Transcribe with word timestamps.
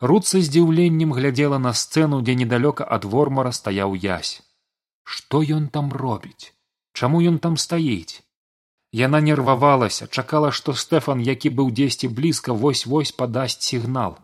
руд 0.00 0.26
са 0.26 0.40
здзіўленнем 0.40 1.12
глядзела 1.12 1.58
на 1.58 1.72
сцэну 1.72 2.20
дзе 2.22 2.34
недалёка 2.34 2.84
ад 2.84 3.04
вормара 3.04 3.52
стаяў 3.52 3.94
язь 3.94 4.42
што 5.08 5.40
ён 5.56 5.68
там 5.74 5.88
робіць? 6.00 6.52
Чаму 6.92 7.20
ён 7.28 7.36
там 7.44 7.56
стаіць? 7.56 8.20
Яна 9.00 9.20
нервавалася 9.24 10.06
чакала 10.06 10.50
што 10.58 10.74
стэфан 10.82 11.22
які 11.28 11.52
быў 11.60 11.70
дзесьці 11.78 12.10
блізка 12.18 12.56
вось 12.64 12.84
вось 12.92 13.12
падасць 13.20 13.64
сігнал. 13.68 14.18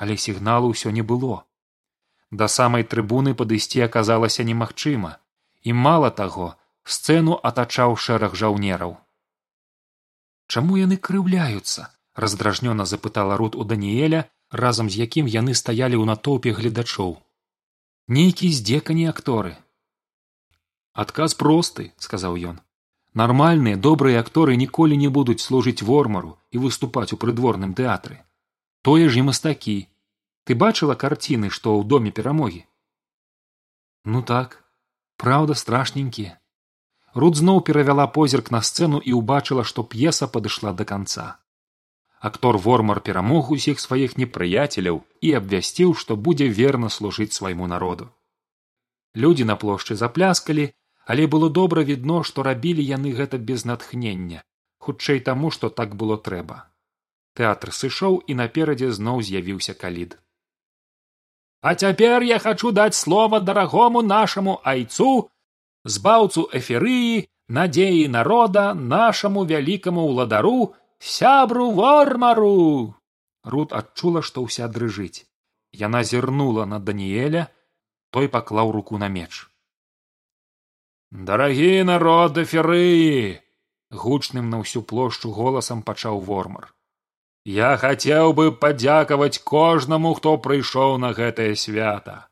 Але 0.00 0.16
сігналу 0.24 0.72
ўсё 0.72 0.92
не 0.96 1.04
было. 1.10 1.44
Да 2.30 2.48
самай 2.48 2.88
трыбуны 2.94 3.34
падысці 3.40 3.84
аказалася 3.88 4.48
немагчыма. 4.50 5.12
І 5.60 5.76
мала 5.86 6.10
таго 6.22 6.48
сцэну 6.96 7.36
атачаў 7.50 7.96
шэраг 8.04 8.36
жаўнераў. 8.42 8.96
Чаму 10.48 10.80
яны 10.80 10.96
крыўляюцца? 10.96 11.88
раздражнёна 12.16 12.84
запытала 12.92 13.36
рут 13.40 13.56
у 13.56 13.64
даніэля 13.72 14.24
разам 14.50 14.90
з 14.90 15.02
якім 15.06 15.26
яны 15.26 15.54
стаялі 15.54 15.96
ў 15.98 16.04
натоўпе 16.10 16.52
гледачоў. 16.54 17.18
Нейкі 18.08 18.50
здзекані 18.50 19.06
акторы. 19.10 19.54
Адказ 20.92 21.34
просты 21.34 21.92
сказаў 21.96 22.36
ён. 22.54 22.56
Нармальныя 23.14 23.76
добрыя 23.76 24.20
акторы 24.22 24.56
ніколі 24.56 24.96
не 24.96 25.08
будуць 25.08 25.42
служыць 25.42 25.82
вормару 25.82 26.38
і 26.50 26.62
выступаць 26.64 27.12
у 27.14 27.20
прыдворным 27.22 27.74
тэатры. 27.74 28.18
Тое 28.82 29.08
ж 29.08 29.22
і 29.22 29.28
мастакі. 29.30 29.78
Ты 30.44 30.54
бачыла 30.54 30.94
карціны 30.94 31.50
што 31.50 31.78
ў 31.78 31.86
доме 31.86 32.10
перамогі? 32.10 32.66
Ну 34.04 34.22
так. 34.22 34.62
Праўда 35.16 35.54
страшненькія 35.54 36.40
руд 37.14 37.36
зноў 37.36 37.60
перавяла 37.66 38.06
позірк 38.06 38.50
на 38.50 38.62
сцэну 38.62 39.00
і 39.02 39.14
ўбачыла 39.18 39.64
што 39.64 39.82
п'еса 39.82 40.28
падышла 40.28 40.72
да 40.72 40.84
канца 40.84 41.38
актор 42.28 42.58
вормар 42.58 43.00
перамог 43.00 43.50
усіх 43.56 43.80
сваіх 43.80 44.16
непрыяцеляў 44.20 45.00
і 45.20 45.32
абвясціў 45.40 45.94
што 46.02 46.16
будзе 46.28 46.48
верна 46.60 46.92
служыць 46.96 47.32
свайму 47.32 47.66
народу. 47.66 48.08
Людзі 49.16 49.48
на 49.50 49.56
плошчы 49.56 49.96
запляскалі 49.96 50.70
але 51.10 51.26
было 51.26 51.48
добра 51.50 51.82
відно 51.82 52.22
што 52.22 52.42
рабілі 52.46 52.84
яны 52.84 53.12
гэта 53.20 53.38
без 53.50 53.64
натхнення 53.64 54.44
хутчэй 54.80 55.20
таму 55.20 55.50
што 55.50 55.70
так 55.70 55.94
было 56.02 56.16
трэба. 56.28 56.58
Тэатр 57.38 57.72
сышоў 57.76 58.20
і 58.26 58.36
наперадзе 58.40 58.90
зноў 58.96 59.22
з'явіўся 59.22 59.74
калід. 59.74 60.16
А 61.60 61.74
цяпер 61.74 62.22
я 62.22 62.38
хачу 62.38 62.72
даць 62.72 62.96
слова 62.96 63.40
дарагому 63.40 64.02
нашаму 64.02 64.60
айцу 64.64 65.28
збаўцу 65.84 66.48
эферыі 66.60 67.28
надзеі 67.48 68.08
народа 68.08 68.64
нашаму 68.74 69.44
вялікаму 69.52 70.06
ўладару 70.08 70.72
сябру 71.00 71.70
вормару 71.72 72.94
рут 73.44 73.72
адчула 73.72 74.22
што 74.22 74.44
ўся 74.44 74.68
дрыжыць 74.68 75.24
яна 75.72 76.02
зірнула 76.04 76.66
на 76.66 76.78
даніэля 76.78 77.46
той 78.10 78.28
паклаў 78.28 78.72
руку 78.72 78.98
на 78.98 79.08
меч. 79.08 79.46
Дарагі 81.10 81.82
народ 81.84 82.38
эферыі 82.38 83.38
гучным 83.90 84.50
на 84.50 84.62
ўсю 84.62 84.82
плошчу 84.82 85.30
голасам 85.34 85.82
пачаў 85.82 86.20
вормар. 86.20 86.74
Я 87.44 87.76
хацеў 87.80 88.34
бы 88.34 88.52
падзякаваць 88.52 89.42
кожнаму 89.42 90.14
хто 90.14 90.36
прыйшоў 90.38 90.98
на 90.98 91.12
гэтае 91.16 91.54
свята 91.56 92.26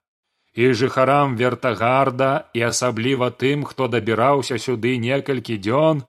і 0.58 0.72
жыхарам 0.74 1.34
вертагарда 1.38 2.50
і 2.54 2.62
асабліва 2.68 3.30
тым 3.30 3.64
хто 3.64 3.88
дабіраўся 3.88 4.58
сюды 4.58 4.98
некалькі 4.98 5.56
дзён 5.56 6.04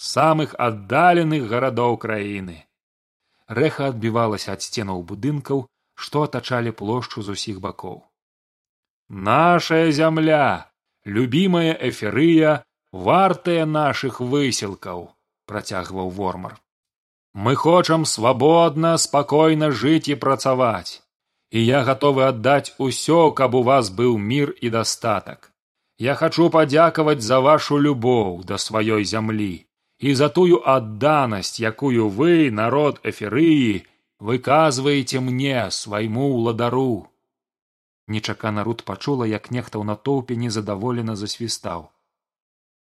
самых 0.00 0.54
аддаленых 0.66 1.46
гарадоў 1.52 1.96
краіны 2.04 2.56
рэха 3.58 3.90
адбівалася 3.92 4.56
ад 4.56 4.64
сценаў 4.64 5.02
будынкаў 5.10 5.66
што 6.04 6.22
атачалі 6.26 6.72
плошчу 6.80 7.22
з 7.26 7.36
усіх 7.36 7.60
бакоў. 7.60 8.00
Нашая 9.10 9.92
зямля 9.92 10.70
любімая 11.04 11.76
эферыя 11.90 12.54
вартая 13.08 13.66
нашых 13.66 14.20
высілкаў 14.20 15.06
працягваў 15.46 16.10
вормар. 16.18 16.56
Мы 17.34 17.54
хочам 17.54 18.04
свабодна 18.12 18.96
спакойна 18.96 19.70
жыць 19.70 20.08
і 20.08 20.18
працаваць 20.24 21.02
і 21.50 21.62
я 21.62 21.82
гатовы 21.86 22.24
аддаць 22.30 22.74
усё 22.78 23.20
каб 23.40 23.54
у 23.60 23.62
вас 23.68 23.90
быў 24.00 24.16
мір 24.18 24.54
і 24.60 24.70
дастатак 24.76 25.50
я 25.98 26.14
хачу 26.14 26.48
падзякаваць 26.56 27.22
за 27.26 27.40
вашу 27.46 27.78
любоў 27.86 28.44
да 28.50 28.58
сваёй 28.66 29.04
зямлі 29.12 29.54
і 30.00 30.14
за 30.20 30.28
тую 30.36 30.60
адданасць 30.74 31.60
якую 31.60 32.08
вы 32.18 32.50
народ 32.60 33.00
эферыі 33.12 33.84
выказваеце 34.30 35.20
мне 35.28 35.68
свайму 35.78 36.26
ўладару 36.32 37.06
нечакана 38.16 38.64
руд 38.68 38.82
пачула 38.88 39.28
як 39.30 39.52
нехта 39.56 39.78
ў 39.78 39.84
натоўпе 39.92 40.36
незадаволена 40.40 41.14
засвістаў. 41.20 41.86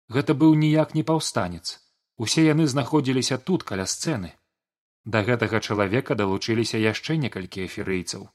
Гэта 0.09 0.33
быў 0.33 0.55
ніяк 0.63 0.97
не 0.97 1.03
паўстанец. 1.05 1.77
Усе 2.17 2.47
яны 2.47 2.65
знаходзіліся 2.71 3.37
тут 3.37 3.63
каля 3.63 3.85
сцэны. 3.85 4.33
Да 5.05 5.21
гэтага 5.27 5.61
чалавека 5.61 6.17
далучыліся 6.17 6.81
яшчэ 6.81 7.21
некалькі 7.21 7.67
эферыйцаў 7.69 8.27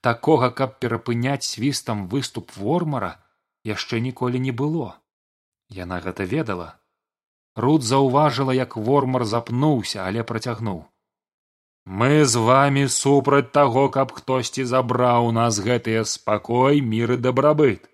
такога 0.00 0.50
каб 0.50 0.78
перапыняць 0.78 1.44
свістам 1.44 2.06
выступ 2.08 2.52
вормара 2.56 3.18
яшчэ 3.64 4.00
ніколі 4.00 4.38
не 4.38 4.52
было. 4.52 4.94
Яна 5.68 6.00
гэта 6.00 6.24
ведала 6.24 6.78
руд 7.64 7.82
заўважыла 7.90 8.54
як 8.58 8.76
вормар 8.76 9.24
запнуўся 9.24 10.04
але 10.06 10.24
працягнуў. 10.30 10.84
Мы 12.00 12.24
з 12.24 12.36
вами 12.48 12.84
супраць 12.94 13.50
таго 13.58 13.88
каб 13.88 14.12
хтосьці 14.12 14.64
забраў 14.72 15.28
у 15.28 15.32
нас 15.32 15.60
гэтыя 15.68 16.04
спакой 16.04 16.82
мір 16.92 17.14
і 17.14 17.18
дабрабыт. 17.26 17.88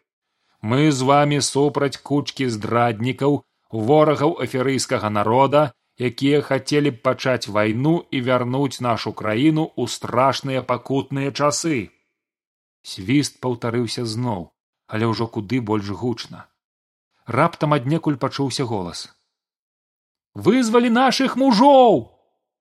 Мы 0.63 0.91
з 0.91 1.07
вами 1.11 1.39
супраць 1.49 2.01
кучкі 2.11 2.49
здраднікаў 2.57 3.43
ворагаў 3.71 4.37
аферыйскага 4.47 5.11
народа 5.19 5.65
якія 6.11 6.43
хацелі 6.43 6.91
б 6.91 7.03
пачаць 7.07 7.49
вайну 7.49 7.95
і 8.11 8.21
вярнуць 8.29 8.83
нашу 8.89 9.13
краіну 9.13 9.71
ў 9.79 9.87
страшныя 9.97 10.63
пакутныя 10.75 11.31
часы 11.31 11.91
свіст 12.83 13.39
паўтарыўся 13.45 14.05
зноў 14.05 14.51
але 14.87 15.07
ўжо 15.11 15.27
куды 15.27 15.61
больш 15.61 15.89
гучна. 15.89 16.47
Раптам 17.27 17.73
аднекуль 17.79 18.19
пачуўся 18.21 18.65
голас 18.65 19.07
вызвалі 20.35 20.91
нашых 20.91 21.37
мужоў! 21.37 22.11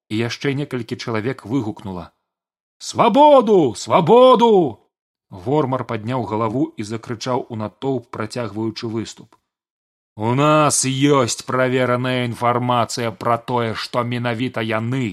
І 0.10 0.18
яшчэ 0.26 0.54
некалькі 0.54 0.96
чалавек 0.98 1.46
выгукнула 1.46 2.14
свабоду 2.84 3.76
свабоду 3.80 4.52
вормар 5.46 5.84
падняў 5.90 6.26
галаву 6.32 6.64
і 6.78 6.86
закрычаў 6.90 7.46
у 7.50 7.56
натоўп 7.62 8.10
працягваючы 8.16 8.90
выступ. 8.96 9.40
У 10.16 10.34
нас 10.40 10.84
ёсць 10.86 11.46
правераная 11.48 12.26
інфармацыя 12.26 13.12
пра 13.24 13.38
тое 13.52 13.74
што 13.84 14.04
менавіта 14.04 14.62
яны. 14.62 15.08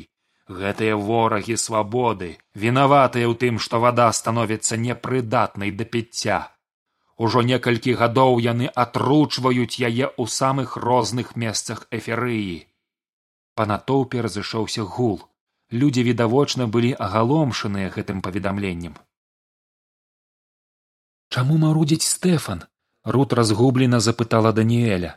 Гэтыя 0.50 0.99
ворагі 0.99 1.56
свабоды 1.62 2.31
вінаватыя 2.65 3.31
ў 3.31 3.38
тым 3.44 3.62
што 3.66 3.81
вада 3.87 4.10
становіцца 4.20 4.76
непрыдатнай 4.76 5.70
да 5.70 5.87
піцця 5.94 6.41
ужо 7.26 7.44
некалькі 7.53 7.94
гадоў 8.00 8.41
яны 8.48 8.72
атручваюць 8.86 9.76
яе 9.76 10.06
ў 10.08 10.25
самых 10.41 10.76
розных 10.88 11.36
месцах 11.44 11.86
эферыі 12.00 12.58
па 13.60 13.66
натоўпе 13.69 14.22
разышоўся 14.25 14.82
гул. 14.97 15.16
Людзі 15.81 16.03
відавочна 16.06 16.66
былі 16.75 16.91
агаломшаныя 17.06 17.91
гэтым 17.97 18.22
паведамленнем. 18.26 18.94
Чаму 21.34 21.58
марудзіць 21.64 22.08
стэфан 22.12 22.64
рут 23.16 23.37
разгублена 23.41 24.00
запытала 24.06 24.54
даніэля. 24.56 25.12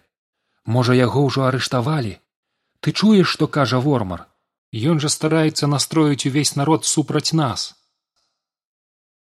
Можа 0.75 0.97
яго 1.00 1.24
ўжо 1.30 1.47
арыштавалі? 1.47 2.14
Ты 2.81 2.91
чуеш 2.91 3.31
што 3.38 3.47
кажа 3.47 3.80
вормар? 3.88 4.28
Ён 4.91 5.00
жа 5.00 5.14
стараецца 5.16 5.72
настроіць 5.72 6.28
увесь 6.30 6.53
народ 6.59 6.85
супраць 6.91 7.34
нас. 7.34 7.66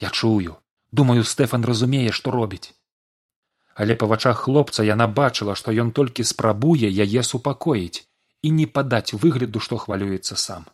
Я 0.01 0.09
чую, 0.09 0.57
думаю, 0.91 1.23
стэфан 1.23 1.65
разумее, 1.65 2.11
што 2.11 2.31
робіць. 2.31 2.73
Але 3.75 3.95
па 3.95 4.05
вачах 4.11 4.43
хлопца 4.45 4.83
яна 4.83 5.07
бачыла, 5.07 5.55
што 5.55 5.71
ён 5.71 5.91
толькі 5.91 6.27
спрабуе 6.27 6.89
яе 7.05 7.23
супакоіць 7.23 8.03
і 8.41 8.51
не 8.51 8.67
падаць 8.67 9.13
выгляду, 9.13 9.59
што 9.59 9.77
хвалюецца 9.77 10.35
сам. 10.35 10.67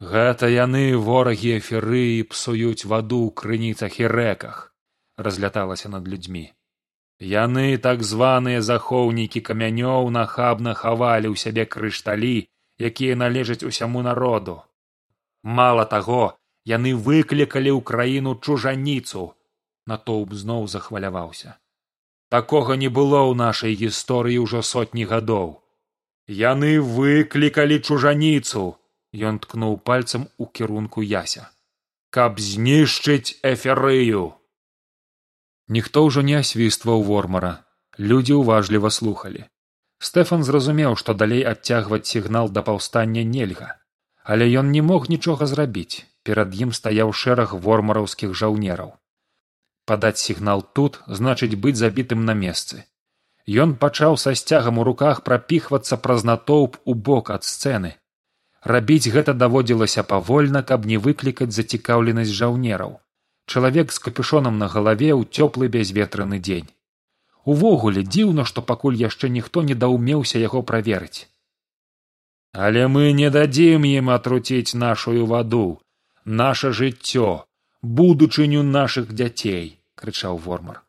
Гэта 0.00 0.48
яны 0.48 0.96
ворагі 0.96 1.58
эферыі 1.58 2.22
псуюць 2.30 2.88
ваду 2.88 3.18
ў 3.26 3.34
крыніцах 3.42 4.00
і 4.00 4.06
рэках, 4.08 4.72
разляталася 5.16 5.92
над 5.92 6.08
людзьмі. 6.08 6.46
Яны 7.20 7.76
так 7.76 8.02
званыя 8.02 8.62
захоўнікі 8.64 9.44
камянёў 9.44 10.08
нахабна 10.08 10.72
хавалі 10.72 11.28
ў 11.28 11.36
сябе 11.36 11.68
крышталі 11.68 12.48
якія 12.80 13.16
належаць 13.16 13.62
усяму 13.62 14.02
народу 14.02 14.62
мала 15.42 15.84
таго 15.84 16.39
яны 16.66 16.94
выклікалі 16.94 17.70
ў 17.76 17.80
краіну 17.82 18.34
чужаніцу. 18.40 19.34
Натоўп 19.86 20.34
зноў 20.34 20.68
захваляваўся. 20.68 21.56
Такога 22.28 22.76
не 22.76 22.88
было 22.88 23.20
ў 23.26 23.34
нашай 23.34 23.74
гісторыі 23.74 24.44
ўжо 24.46 24.62
сотні 24.62 25.04
гадоў. 25.04 25.58
Яны 26.28 26.78
выклікалі 26.80 27.80
чужаніцу. 27.80 28.76
Ён 29.12 29.40
ткнуў 29.42 29.78
пальцам 29.82 30.28
у 30.38 30.46
кірунку 30.46 31.02
яся. 31.02 31.50
Каб 32.10 32.38
знішчыць 32.38 33.40
эферыю 33.42 34.34
ніхто 35.70 36.02
ўжо 36.04 36.22
не 36.26 36.34
асвістваў 36.34 37.02
вормара. 37.06 37.62
Людзі 37.98 38.38
ўважліва 38.42 38.90
слухалі. 38.90 39.46
Стэфан 40.02 40.42
зразумеў 40.42 40.96
што 40.98 41.14
далей 41.14 41.42
адцягваць 41.46 42.06
сігнал 42.10 42.50
да 42.50 42.62
паўстання 42.66 43.22
нельга. 43.22 43.78
Але 44.24 44.50
ён 44.62 44.70
не 44.74 44.82
мог 44.82 45.06
нічога 45.08 45.46
зрабіць 45.46 46.09
перад 46.28 46.54
ім 46.66 46.76
стаяў 46.80 47.12
шэраг 47.24 47.56
вормараўскіх 47.66 48.36
жаўнераў 48.42 48.94
падаць 49.90 50.18
сігнал 50.26 50.64
тут 50.78 51.02
значыць 51.20 51.54
быць 51.66 51.78
забітым 51.82 52.24
на 52.30 52.38
месцы 52.44 52.84
Ён 53.50 53.74
пачаў 53.74 54.16
са 54.22 54.34
сцягам 54.34 54.78
у 54.78 54.84
руках 54.84 55.22
прапіхвацца 55.26 55.96
праз 55.96 56.24
натоўп 56.24 56.76
у 56.84 56.94
бок 56.94 57.30
ад 57.30 57.44
сцэны. 57.44 57.96
Рабіць 58.62 59.08
гэта 59.08 59.32
даводзілася 59.34 60.02
павольна, 60.04 60.62
каб 60.62 60.84
не 60.86 60.98
выклікаць 60.98 61.50
зацікаўленасць 61.56 62.36
жаўнераў. 62.40 63.00
Чалавек 63.46 63.92
з 63.92 63.98
капюшонам 63.98 64.58
на 64.58 64.68
галаве 64.68 65.10
ў 65.16 65.24
цёплы 65.26 65.68
бязветраны 65.68 66.38
дзень. 66.38 66.68
Увогуле 67.44 68.04
дзіўна, 68.04 68.44
што 68.44 68.62
пакуль 68.62 69.00
яшчэ 69.00 69.32
ніхто 69.36 69.62
не 69.62 69.74
даўмеўся 69.74 70.38
яго 70.38 70.62
праверыць. 70.62 71.26
Але 72.52 72.86
мы 72.86 73.12
не 73.12 73.30
дадзім 73.30 73.88
ім 73.88 74.10
атруціць 74.10 74.74
нашую 74.74 75.24
ваду, 75.26 75.80
наше 76.30 76.72
жыццё, 76.72 77.44
будучыню 77.82 78.62
нашых 78.62 79.12
дзяцей, 79.12 79.80
крычаў 79.96 80.38
вормар. 80.38 80.82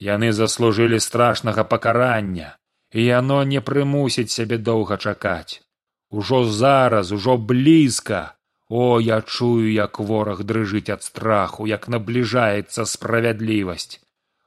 Яны 0.00 0.32
заслужылі 0.32 1.00
страшнага 1.00 1.64
пакарання 1.64 2.56
і 2.92 3.04
яно 3.04 3.44
не 3.44 3.60
прымусіць 3.60 4.32
сябе 4.32 4.58
доўга 4.58 4.96
чакаць. 4.96 5.60
Ужо 6.10 6.44
зараз 6.44 7.12
ужо 7.12 7.36
блізка! 7.36 8.34
О 8.70 9.00
я 9.00 9.22
чую 9.22 9.72
як 9.72 9.98
вораг 9.98 10.44
дрыжыць 10.44 10.92
ад 10.92 11.02
страху 11.02 11.66
як 11.66 11.88
набліжаецца 11.88 12.84
справядлівасць! 12.84 14.00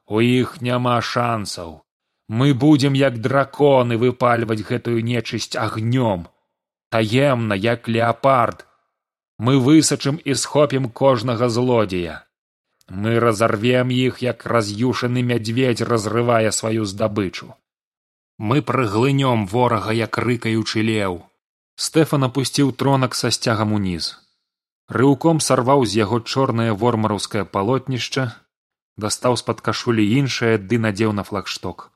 У 0.06 0.20
іх 0.20 0.60
няма 0.62 1.00
шансаў! 1.00 1.82
Мы 2.28 2.54
будзем 2.54 2.94
як 2.94 3.18
драконы 3.18 3.98
выпальваць 3.98 4.62
гэтую 4.66 5.02
нечысць 5.02 5.58
агнём! 5.58 6.26
Таемна 6.90 7.54
як 7.54 7.88
леапард 7.88 8.66
мы 9.46 9.56
высачым 9.70 10.20
і 10.24 10.38
схопім 10.42 10.92
кожнага 11.02 11.48
злодзея 11.56 12.20
мы 12.92 13.18
разорвем 13.20 13.88
іх 13.88 14.20
як 14.22 14.44
раз'юшаны 14.46 15.22
мядзведь 15.22 15.80
разрывае 15.80 16.52
сваю 16.52 16.84
здабычу. 16.84 17.54
Мы 18.38 18.60
прыглынём 18.60 19.46
ворага 19.46 19.92
як 19.92 20.18
рыкаючы 20.18 20.82
леў. 20.82 21.22
Стэфан 21.76 22.24
апусціў 22.28 22.72
тронак 22.72 23.14
са 23.14 23.30
сцягам 23.30 23.72
уніз. 23.72 24.18
Рыўком 24.88 25.40
сарваў 25.40 25.86
з 25.86 25.96
яго 26.04 26.20
чорнае 26.20 26.72
вормараўскае 26.72 27.44
палотнішча 27.44 28.34
дастаў 28.96 29.36
з 29.40 29.42
пад 29.48 29.64
кашулі 29.64 30.04
іншае 30.04 30.58
ды 30.58 30.78
надзеў 30.78 31.16
на 31.16 31.24
флагшток. 31.24 31.88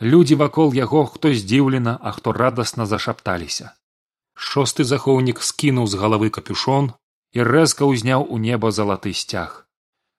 Людзі 0.00 0.38
вакол 0.38 0.74
яго 0.74 1.06
хто 1.06 1.34
здзіўлена 1.34 1.98
а 2.00 2.12
хто 2.14 2.32
радасна 2.32 2.86
зашапталіся 2.86 3.74
шосты 4.38 4.84
захоўнік 4.88 5.42
скінуў 5.42 5.86
з 5.90 5.98
галавы 6.02 6.30
капюшон 6.36 6.92
і 7.36 7.46
рэзка 7.48 7.88
ўзняў 7.90 8.24
у 8.24 8.38
неба 8.38 8.70
залаты 8.70 9.12
сцяг. 9.20 9.66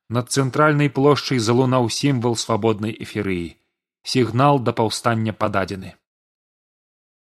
Над 0.10 0.30
цэнтральнай 0.36 0.90
плошчай 0.90 1.40
залунаў 1.40 1.90
сімвал 1.90 2.36
свабоднай 2.36 2.94
эферыі 3.06 3.56
сігнал 4.04 4.60
да 4.60 4.74
паўстання 4.74 5.34
пададзены. 5.34 5.96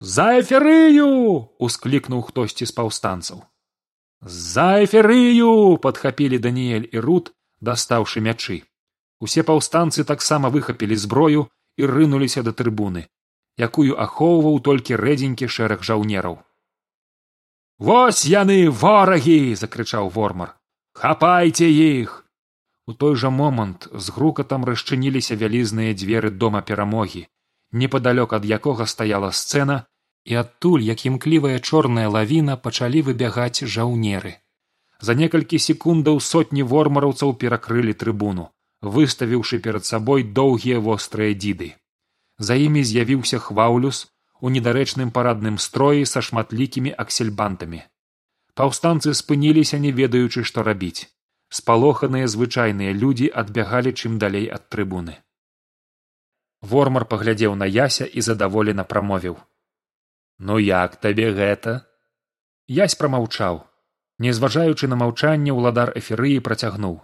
За 0.01 0.27
эферыю 0.41 1.09
усклікнуў 1.59 2.23
хтосьці 2.29 2.67
з 2.67 2.75
паўстанцаў. 2.75 3.43
За 4.23 4.69
эферыю 4.83 5.79
падхапілі 5.87 6.43
даніэль 6.43 6.89
і 6.91 6.99
рут 7.07 7.33
дастаўшы 7.61 8.23
мячы. 8.29 8.63
Усе 9.21 9.47
паўстанцы 9.47 10.05
таксама 10.05 10.51
выхапілі 10.51 10.97
зброю 10.97 11.51
і 11.77 11.87
рынуліся 11.87 12.43
да 12.43 12.53
трыбуны 12.53 13.07
якую 13.57 13.97
ахоўваў 14.05 14.61
толькі 14.69 14.97
рэдзенькі 14.97 15.49
шэраг 15.49 15.85
жаўнераў 15.85 16.41
вось 17.91 18.25
яны 18.33 18.59
ворагі 18.83 19.39
закрычаў 19.63 20.11
вормар 20.19 20.57
хапайце 21.05 21.71
іх 21.85 22.19
У 22.87 22.93
той 22.95 23.15
жа 23.15 23.31
момант 23.31 23.87
з 23.95 24.11
грукатам 24.15 24.65
расчыніліся 24.69 25.37
вялізныя 25.43 25.95
дзверы 25.95 26.31
дома 26.45 26.63
перамогі, 26.71 27.23
непадалёк 27.83 28.35
ад 28.39 28.45
якога 28.45 28.87
стаяла 28.93 29.31
сцэна, 29.41 29.77
і 30.27 30.35
адтуль, 30.43 30.83
як 30.87 31.05
імклівая 31.07 31.59
чорная 31.59 32.09
лавіна 32.09 32.57
пачалі 32.57 33.03
выбягаць 33.09 33.63
жаўнеры. 33.75 34.35
За 35.01 35.15
некалькі 35.15 35.59
секундаў 35.59 36.19
сотні 36.31 36.67
вормараўцаў 36.73 37.35
перакрылі 37.39 37.95
трыбуну, 38.03 38.51
выставіўшы 38.83 39.59
перад 39.63 39.87
сабой 39.87 40.27
доўгія 40.41 40.83
вострыя 40.83 41.39
дзіды. 41.39 41.73
За 42.39 42.59
імі 42.67 42.83
з'явіўся 42.83 43.39
хваўлюс 43.39 44.07
у 44.43 44.51
недарэчным 44.51 45.11
парадным 45.17 45.57
строі 45.63 46.03
са 46.11 46.21
шматлікімі 46.27 46.93
аксельбантамі. 47.03 47.81
Паўстанцы 48.59 49.15
спыніліся, 49.15 49.79
не 49.79 49.93
ведаючы, 49.99 50.43
што 50.49 50.65
рабіць. 50.67 51.07
Спалоханыя 51.59 52.27
звычайныя 52.33 52.93
людзі 53.03 53.29
адбягалі 53.43 53.93
чым 53.95 54.19
далей 54.19 54.49
ад 54.57 54.67
трыбуны. 54.75 55.15
Вормар 56.73 57.07
паглядзеў 57.13 57.55
на 57.61 57.69
яся 57.71 58.05
і 58.05 58.25
задаволена 58.29 58.85
прамовіў. 58.93 59.37
Ну 60.39 60.59
як 60.59 60.97
табе 61.07 61.31
гэта? 61.39 61.75
Язь 62.67 62.99
прамаўчаў. 62.99 63.63
Не 64.19 64.33
зважаючы 64.39 64.91
на 64.91 64.99
маўчанне 64.99 65.55
ўладар 65.55 65.95
эферыі 66.03 66.43
працягнуў. 66.49 66.99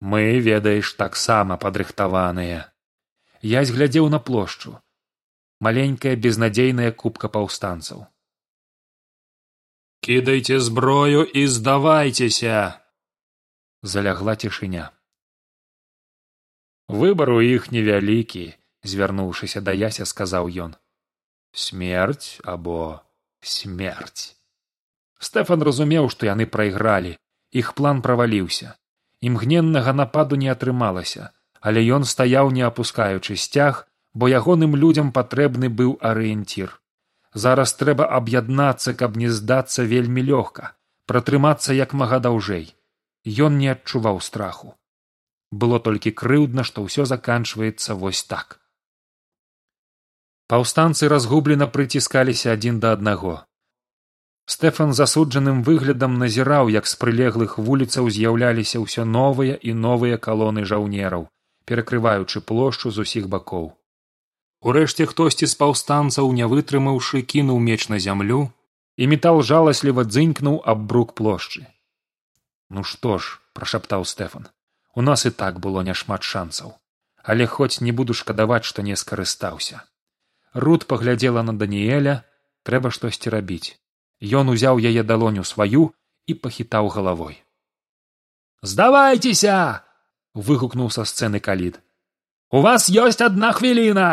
Мы 0.00 0.40
ведаеш 0.48 0.94
таксама 1.04 1.60
падрыхтаваныя 1.60 2.64
язь 3.44 3.76
глядзеў 3.76 4.08
на 4.08 4.18
плошчу 4.18 4.74
маленькая 5.66 6.16
безнадзейная 6.26 6.90
кубка 7.04 7.30
паўстанцаў 7.36 8.04
кідайце 10.04 10.58
зброю 10.60 11.24
і 11.24 11.46
здавайцеся 11.52 12.58
залягла 13.94 14.34
цішыня 14.36 14.90
выбар 17.00 17.32
у 17.36 17.40
іх 17.40 17.70
невялікі 17.76 18.44
звярнуўшыся 18.92 19.64
да 19.68 19.72
яся 19.72 20.04
сказаў 20.12 20.50
ён 20.66 20.76
смерць 21.64 22.40
або 22.54 22.78
смерць 23.54 24.36
стэфан 25.30 25.64
разумеў 25.70 26.10
што 26.16 26.28
яны 26.28 26.50
прайгралі 26.58 27.16
іх 27.62 27.72
план 27.80 28.04
праваліўся 28.04 28.76
імгненнага 29.30 29.96
нападу 30.02 30.36
не 30.44 30.52
атрымалася 30.52 31.32
але 31.64 31.88
ён 31.96 32.04
стаяў 32.12 32.52
не 32.58 32.64
апускаючы 32.68 33.40
сцяг 33.40 33.84
бо 34.14 34.28
ягоным 34.30 34.76
людзям 34.76 35.12
патрэбны 35.12 35.68
быў 35.68 35.98
арыенцір. 36.00 36.80
Зараз 37.34 37.74
трэба 37.74 38.06
аб'яднацца 38.18 38.94
каб 38.94 39.16
не 39.16 39.28
здацца 39.28 39.82
вельмі 39.82 40.22
лёгка 40.30 40.72
пратрымацца 41.10 41.74
як 41.76 41.92
мага 41.92 42.18
даўжэй. 42.26 42.66
Ён 43.46 43.58
не 43.58 43.68
адчуваў 43.72 44.20
страху. 44.20 44.74
Было 45.50 45.80
толькі 45.80 46.14
крыўдна 46.20 46.64
што 46.68 46.84
ўсё 46.84 47.04
заканчваецца 47.10 47.98
вось 48.04 48.22
так. 48.30 48.60
Паўстанцы 50.48 51.08
разгублена 51.08 51.66
прыціскаліся 51.66 52.54
адзін 52.56 52.80
да 52.80 52.92
аднаго. 52.92 53.36
Стэфан 54.46 54.92
засуджаным 54.92 55.62
выглядам 55.66 56.18
назіраў 56.22 56.68
як 56.68 56.86
з 56.86 56.98
прылеглых 57.02 57.58
вуліцаў 57.58 58.10
з'яўляліся 58.16 58.80
ўсё 58.80 59.04
новыя 59.04 59.54
і 59.56 59.72
новыя 59.86 60.20
калоны 60.26 60.64
жаўнераў 60.72 61.30
перакрываючы 61.64 62.44
плошчу 62.44 62.90
з 62.90 63.08
усіх 63.08 63.28
бакоў 63.32 63.72
Урэшце 64.64 65.06
хтосьці 65.10 65.46
з 65.50 65.54
паўстанцаў, 65.60 66.32
не 66.32 66.48
вытрымаўшы, 66.48 67.20
кінуў 67.20 67.60
меч 67.60 67.88
на 67.92 68.00
зямлю, 68.00 68.48
і 68.96 69.08
метал 69.12 69.42
жаласліва 69.42 70.04
дзынькнуў 70.08 70.62
аб 70.64 70.86
брук 70.88 71.14
плошчы. 71.20 71.66
Ну 72.70 72.82
што 72.82 73.18
ж, 73.18 73.38
прашаптаў 73.52 74.08
стэфан, 74.08 74.48
у 74.94 75.04
нас 75.04 75.26
і 75.28 75.34
так 75.44 75.60
было 75.60 75.84
няшмат 75.84 76.24
шансаў, 76.24 76.74
але 77.22 77.46
хоць 77.46 77.84
не 77.84 77.92
буду 77.92 78.16
шкадаваць, 78.16 78.64
што 78.64 78.82
не 78.82 78.96
скарыстаўся. 78.96 79.84
Рут 80.54 80.88
паглядзела 80.88 81.42
на 81.44 81.52
даніэля, 81.52 82.22
трэба 82.64 82.90
штосьці 82.90 83.34
рабіць. 83.36 83.76
Ён 84.24 84.48
узяў 84.48 84.80
яе 84.80 85.02
далоню 85.04 85.44
сваю 85.44 85.90
і 86.26 86.34
пахітаў 86.34 86.88
галавой. 86.88 87.44
здавайцеся 88.64 89.84
выгукнуў 90.32 90.88
са 90.94 91.04
сцэны 91.04 91.40
калід 91.46 91.80
у 92.48 92.62
вас 92.64 92.88
ёсць 92.88 93.20
адна 93.26 93.52
хвіліна 93.52 94.06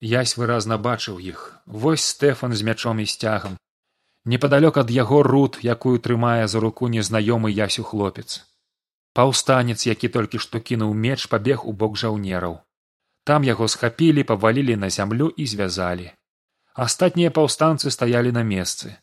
Язь 0.00 0.36
выразна 0.36 0.78
бачыў 0.78 1.18
іх. 1.18 1.58
Вось 1.66 2.04
стэфан 2.04 2.54
з 2.54 2.62
мячом 2.62 3.00
і 3.02 3.06
сцягам. 3.06 3.58
Непадалёк 4.24 4.78
ад 4.78 4.90
яго 4.90 5.22
руд 5.22 5.58
якую 5.62 5.98
трымае 5.98 6.46
за 6.46 6.60
руку 6.60 6.86
незнаёмы 6.86 7.50
ясю 7.50 7.82
хлопец. 7.82 8.46
Паўстанец 9.14 9.86
які 9.86 10.08
толькі 10.08 10.38
што 10.38 10.60
кінуў 10.60 10.94
меч 10.94 11.26
пабег 11.26 11.66
у 11.66 11.72
бок 11.72 11.98
жаўнераў. 11.98 12.62
Там 13.24 13.42
яго 13.42 13.66
схапілі 13.66 14.22
павалілі 14.22 14.76
на 14.76 14.90
зямлю 14.90 15.34
і 15.36 15.46
звязалі. 15.46 16.12
Астатнія 16.74 17.34
паўстанцы 17.34 17.90
стаялі 17.90 18.30
на 18.30 18.46
месцы. 18.46 18.94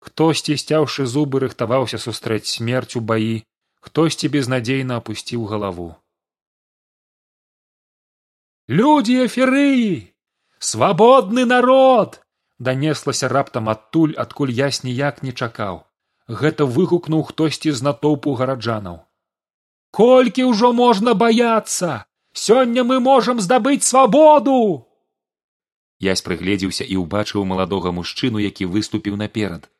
Хтосьці 0.00 0.56
сцяўшы 0.56 1.04
зубы 1.04 1.44
рыхтаваўся 1.44 1.98
сустрэць 2.00 2.48
смерць 2.48 2.96
у 2.96 3.04
баі 3.04 3.44
хтосьці 3.84 4.28
безнадзейна 4.32 4.96
апусціў 4.96 5.44
галаву. 5.44 5.96
Людзі 8.68 9.24
эферыі 9.28 10.16
свабодны 10.58 11.44
народ! 11.44 12.20
Данеслася 12.58 13.28
раптам 13.28 13.68
адтуль 13.68 14.14
адкуль 14.18 14.50
ясь 14.50 14.82
ніяк 14.82 15.22
не 15.22 15.32
чакаў. 15.32 15.86
Гэта 16.28 16.66
выгукнуў 16.66 17.22
хтосьці 17.30 17.70
з 17.72 17.82
натоўпу 17.86 18.34
гараджанаў. 18.34 19.06
Колькі 19.90 20.50
ўжо 20.50 20.72
можна 20.72 21.14
баяцца? 21.14 22.04
Сёння 22.34 22.84
мы 22.84 23.00
можам 23.00 23.40
здабыць 23.40 23.86
свабоду! 23.86 24.86
Ясь 25.98 26.22
прыгледзеўся 26.22 26.84
і 26.84 27.00
ўбачыў 27.02 27.44
маладога 27.44 27.90
мужчыну 27.90 28.38
які 28.38 28.66
выступіў 28.66 29.16
наперад. 29.16 29.70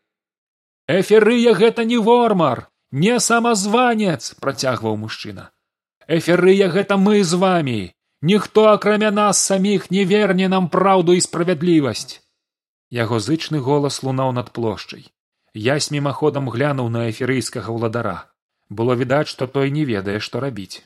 Эферыя 0.89 1.55
гэта 1.55 1.85
не 1.85 1.99
вормар 1.99 2.67
не 2.91 3.21
самазванец 3.21 4.35
працягваў 4.41 4.97
мужчына. 4.97 5.51
Эферыя 6.09 6.69
гэта 6.73 6.97
мы 6.97 7.23
з 7.23 7.35
вами 7.35 7.95
ніхто 8.23 8.65
акрамя 8.65 9.11
нас 9.11 9.39
саміх 9.39 9.91
не 9.91 10.05
верне 10.05 10.49
нам 10.49 10.69
праўду 10.69 11.15
і 11.15 11.21
справядлівасць. 11.21 12.21
Яго 12.91 13.21
зычны 13.21 13.61
голас 13.61 14.03
лунаў 14.03 14.33
над 14.33 14.51
плошчай. 14.51 15.07
Ясь 15.55 15.91
мімаходам 15.91 16.49
глянуў 16.51 16.89
на 16.89 17.09
эферыйскага 17.11 17.71
ўладара. 17.73 18.31
Было 18.69 18.95
відаць 18.95 19.29
што 19.29 19.47
той 19.47 19.71
не 19.71 19.85
ведае 19.85 20.21
што 20.21 20.41
рабіць. 20.41 20.83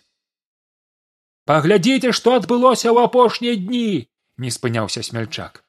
Паглядзіце 1.47 2.13
што 2.13 2.39
адбылося 2.39 2.91
ў 2.91 3.05
апошнія 3.11 3.57
дні 3.57 4.09
не 4.39 4.51
спыняўся 4.51 5.03
смяльчак. 5.03 5.65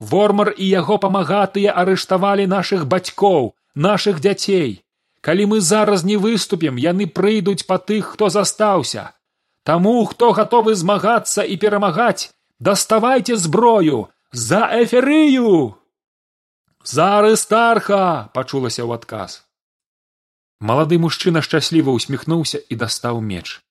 Вормар 0.00 0.54
і 0.56 0.66
яго 0.68 0.98
памагатыя 0.98 1.72
арыштавалі 1.72 2.46
нашых 2.46 2.86
бацькоў 2.86 3.54
нашых 3.74 4.20
дзяцей. 4.20 4.82
Калі 5.20 5.46
мы 5.46 5.60
зараз 5.60 6.02
не 6.04 6.16
выступім 6.16 6.78
яны 6.82 7.06
прыйдуць 7.06 7.66
па 7.66 7.78
тых 7.78 8.14
хто 8.14 8.28
застаўся 8.28 9.14
таму 9.64 10.04
хто 10.10 10.32
гатовы 10.32 10.74
змагацца 10.74 11.44
і 11.44 11.56
перамагаць 11.56 12.30
даставайце 12.58 13.36
зброю 13.36 14.08
за 14.32 14.66
эферыю 14.80 15.76
зары 16.84 17.36
старха 17.36 18.30
пачулася 18.34 18.82
ў 18.82 18.98
адказ. 18.98 19.42
Малады 20.62 20.98
мужчына 21.02 21.42
шчасліва 21.42 21.94
усміхнуўся 21.98 22.58
і 22.70 22.78
дастаў 22.78 23.20
меч. 23.20 23.62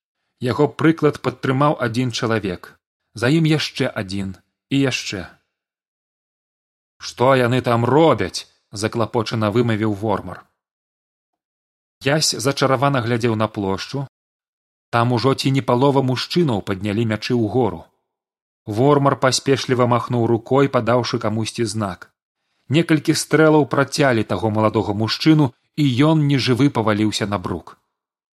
Яго 0.43 0.67
прыклад 0.67 1.19
падтрымаў 1.23 1.77
адзін 1.79 2.11
чалавек. 2.11 2.75
За 3.13 3.27
ім 3.27 3.47
яшчэ 3.47 3.87
адзін 3.87 4.35
і 4.69 4.77
яшчэ. 4.79 5.27
Што 6.99 7.35
яны 7.35 7.61
там 7.61 7.85
робяць 7.85 8.47
заклапочана 8.71 9.51
вымавіў 9.51 9.93
вормар. 9.93 10.43
Ясь 12.03 12.31
зачаравана 12.31 13.01
глядзеў 13.05 13.35
на 13.35 13.47
плошчу 13.47 14.07
там 14.91 15.15
ужо 15.17 15.33
ці 15.33 15.55
не 15.55 15.63
палова 15.71 16.03
мужчынаў 16.11 16.67
паднялі 16.67 17.07
мячы 17.13 17.33
ў 17.33 17.47
гору 17.55 17.81
вормар 18.65 19.17
паспешліва 19.19 19.87
махнуў 19.87 20.25
рукой 20.27 20.69
падаўшы 20.69 21.19
камусьці 21.19 21.65
знак. 21.65 22.11
Некалькі 22.69 23.13
стрэлаў 23.13 23.65
працялі 23.65 24.23
таго 24.23 24.49
маладога 24.49 24.93
мужчыну 24.93 25.51
і 25.75 25.85
ён 26.11 26.27
нежывы 26.27 26.69
паваліўся 26.69 27.27
на 27.27 27.37
брук. 27.37 27.77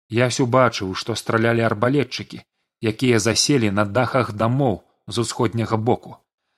Ясь 0.09 0.39
убачыў 0.39 0.93
што 0.93 1.15
стралялі 1.15 1.65
арбалетчыкі 1.69 2.43
якія 2.81 3.19
заселі 3.19 3.71
на 3.71 3.85
дахах 3.85 4.33
дамоў 4.33 4.83
з 5.07 5.17
усходняга 5.25 5.77
боку. 5.77 6.17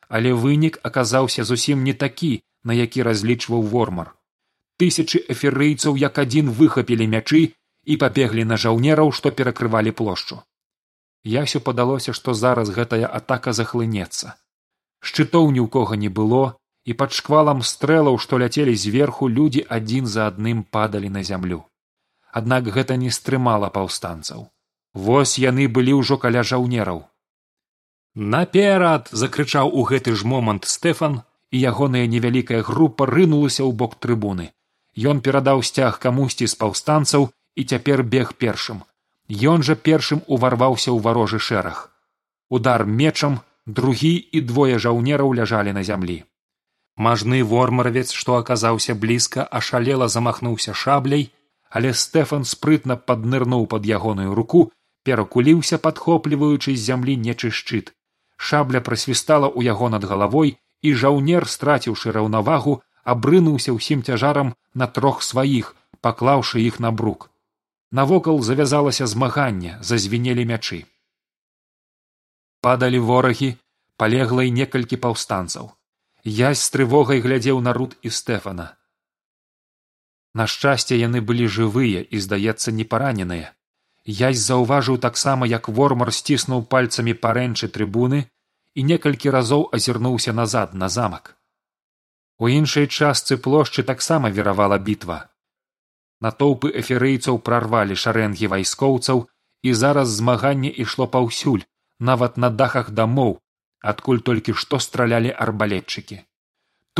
Але 0.09 0.33
вынік 0.33 0.79
аказаўся 0.83 1.43
зусім 1.43 1.83
не 1.83 1.93
такі 1.93 2.41
на 2.63 2.73
які 2.73 3.03
разлічваў 3.03 3.61
вормар. 3.61 4.15
Тысячы 4.79 5.23
эферыйцаў 5.29 5.95
як 5.95 6.19
адзін 6.19 6.49
выхапілі 6.49 7.07
мячы 7.07 7.53
і 7.89 7.97
пабеглі 8.03 8.45
на 8.51 8.57
жаўнераў 8.63 9.11
што 9.19 9.31
перакрывалі 9.39 9.91
плошчу. 10.01 10.39
Ясю 11.33 11.59
падалося 11.67 12.13
што 12.17 12.35
зараз 12.41 12.69
гэтая 12.75 13.07
атака 13.19 13.53
захлынецца. 13.59 14.35
Шчытоў 15.01 15.51
ні 15.55 15.61
ў 15.65 15.67
кого 15.75 15.95
не 16.03 16.11
было 16.19 16.43
і 16.85 16.95
пад 16.99 17.15
шквалам 17.17 17.63
стрэлаў 17.71 18.19
што 18.23 18.39
ляцелі 18.43 18.75
зверху 18.83 19.27
людзі 19.27 19.65
адзін 19.77 20.07
за 20.13 20.27
адным 20.31 20.63
падалі 20.77 21.09
на 21.15 21.23
зямлю. 21.29 21.63
Аднак 22.31 22.69
гэта 22.75 22.95
не 23.03 23.11
стрымала 23.17 23.69
паўстанцаў. 23.77 24.47
Вось 24.93 25.37
яны 25.41 25.67
былі 25.79 25.97
ўжо 26.01 26.17
каля 26.17 26.43
жаўнераў. 26.51 27.01
Наперад 28.35 29.09
закрычаў 29.23 29.73
у 29.73 29.83
гэты 29.89 30.15
ж 30.15 30.29
момант 30.29 30.65
стэфан 30.65 31.21
і 31.51 31.57
ягоная 31.73 32.05
невялікая 32.13 32.61
група 32.69 33.09
рынулася 33.09 33.63
ў 33.65 33.71
бок 33.73 33.97
трыбуны. 34.05 34.49
Ён 34.97 35.21
перадаў 35.25 35.61
сцяг 35.63 35.99
камусьці 36.05 36.49
з 36.49 36.57
паўстанцаў 36.61 37.29
і 37.59 37.67
цяпер 37.73 38.03
бег 38.15 38.37
першым 38.45 38.85
Ён 39.29 39.61
жа 39.61 39.75
першым 39.77 40.21
уварваўся 40.25 40.89
ў 40.89 40.99
варожы 41.05 41.37
шэраг. 41.37 41.93
Удар 42.49 42.85
мечам, 42.85 43.41
другі 43.67 44.17
і 44.17 44.41
двое 44.41 44.81
жаўнераў 44.81 45.37
ляжалі 45.37 45.73
на 45.77 45.83
зямлі. 45.85 46.25
Мажны 46.97 47.43
вормаравец, 47.43 48.09
што 48.11 48.41
аказаўся 48.41 48.95
блізка, 48.95 49.45
ашалела 49.45 50.07
замахнуўся 50.09 50.73
шабляй, 50.73 51.29
але 51.69 51.93
стэфан 51.93 52.43
спрытна 52.43 52.97
паднырнуў 52.97 53.69
пад 53.69 53.85
ягоную 53.85 54.33
руку, 54.33 54.73
перакуліўся 55.05 55.77
падхопліваючы 55.77 56.73
з 56.73 56.81
зямлі 56.81 57.15
нечы 57.15 57.53
шчыт. 57.53 57.93
Шабля 58.35 58.81
прасвістала 58.81 59.45
ў 59.45 59.69
яго 59.69 59.93
над 59.93 60.09
галавой, 60.09 60.57
і 60.81 60.93
жаўнер, 60.97 61.45
страціўшы 61.45 62.17
раўнавагу, 62.17 62.81
абрынуўся 63.05 63.77
ўсім 63.77 64.01
цяжарам 64.01 64.55
на 64.73 64.87
трох 64.87 65.21
сваіх, 65.21 65.75
паклаўшы 66.01 66.65
іх 66.65 66.79
на 66.79 66.89
брук 66.89 67.29
навокал 67.91 68.41
завязалася 68.41 69.07
змаганне 69.07 69.77
зазвінелі 69.81 70.45
мячы. 70.45 70.85
Падалі 72.61 72.99
ворагі 72.99 73.55
палегла 73.97 74.43
і 74.43 74.51
некалькі 74.51 74.97
паўстанцаў. 74.97 75.71
Язь 76.23 76.63
з 76.63 76.71
трывогай 76.75 77.23
глядзеў 77.23 77.61
на 77.61 77.73
руд 77.73 77.95
і 78.01 78.09
стэфана. 78.09 78.75
На 80.33 80.45
шчасце 80.47 80.99
яны 80.99 81.21
былі 81.21 81.47
жывыя 81.47 82.03
і 82.03 82.19
здаецца 82.19 82.71
не 82.71 82.83
параненыя 82.83 83.55
язь 84.09 84.41
заўважыў 84.41 84.97
таксама 84.97 85.47
як 85.47 85.69
вормар 85.69 86.11
сціснуў 86.13 86.65
пальцамі 86.73 87.13
парэнчы 87.13 87.69
трыбуны 87.69 88.25
і 88.75 88.83
некалькі 88.83 89.29
разоў 89.29 89.69
азірнуўся 89.73 90.33
назад 90.33 90.73
на 90.73 90.89
замак. 90.89 91.35
У 92.39 92.47
іншай 92.47 92.87
частцы 92.87 93.37
плошчы 93.37 93.83
таксама 93.83 94.29
віравала 94.29 94.77
бітва 94.77 95.29
натоўпы 96.25 96.71
эферыйцаў 96.81 97.39
прарвалі 97.49 97.95
шарэнгі 98.03 98.49
вайскоўцаў 98.53 99.27
і 99.63 99.73
зараз 99.81 100.15
змаганне 100.21 100.71
ішло 100.85 101.07
паўсюль 101.07 101.67
нават 101.99 102.37
на 102.37 102.49
дахах 102.49 102.91
дамоў 103.01 103.37
адкуль 103.91 104.19
толькі 104.29 104.53
што 104.53 104.79
стралялі 104.79 105.31
арбалетчыкі. 105.45 106.19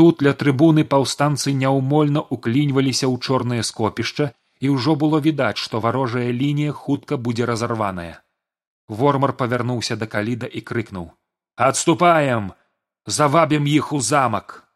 Тут 0.00 0.22
ля 0.24 0.32
трыбуны 0.42 0.84
паўстанцы 0.92 1.52
няўмольна 1.52 2.22
укліньваліся 2.36 3.06
ў 3.08 3.16
чорнае 3.20 3.62
скопішча 3.70 4.32
і 4.60 4.72
ўжо 4.76 4.96
было 5.02 5.20
відаць 5.26 5.60
што 5.60 5.80
варожая 5.80 6.30
лінія 6.32 6.72
хутка 6.72 7.16
будзе 7.16 7.44
разарваная. 7.50 8.22
Вормар 8.88 9.32
павярнуўся 9.40 9.96
да 9.96 10.06
каліда 10.06 10.46
і 10.46 10.60
крыкнуў. 10.60 11.12
Адступаем! 11.56 12.52
Завабім 13.06 13.66
іх 13.66 13.92
у 13.92 14.00
замак 14.00 14.69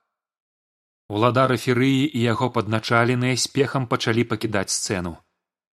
уладары 1.09 1.57
ферыі 1.57 2.05
і 2.09 2.21
яго 2.25 2.49
падначаленыя 2.51 3.37
спехам 3.37 3.87
пачалі 3.87 4.25
пакідаць 4.25 4.73
сцэну. 4.73 5.17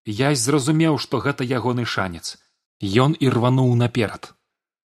Язь 0.05 0.43
зразумеў 0.43 0.97
што 0.97 1.21
гэта 1.25 1.45
ягоны 1.45 1.85
шанец. 1.85 2.37
Ён 2.81 3.15
і 3.19 3.29
рвануў 3.29 3.75
наперад. 3.75 4.33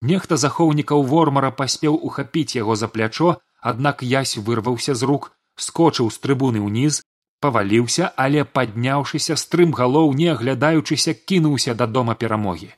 Нехта 0.01 0.37
захоўнікаў 0.37 1.03
вормара 1.03 1.51
паспеў 1.51 1.97
ухапіць 2.09 2.55
яго 2.55 2.75
за 2.75 2.87
плячо 2.87 3.35
аднак 3.61 4.03
язь 4.03 4.37
вырваўся 4.37 4.95
з 4.95 5.03
рук 5.03 5.31
скочыў 5.57 6.11
з 6.13 6.21
трыбуны 6.23 6.61
ўніз 6.61 7.01
паваліўся 7.41 8.11
але 8.15 8.43
падняўшыся 8.57 9.37
стрым 9.43 9.73
галоў 9.79 10.13
не 10.13 10.27
аглядаючыся 10.33 11.13
кінуўся 11.13 11.73
да 11.73 11.87
дома 11.87 12.13
перамогі. 12.15 12.69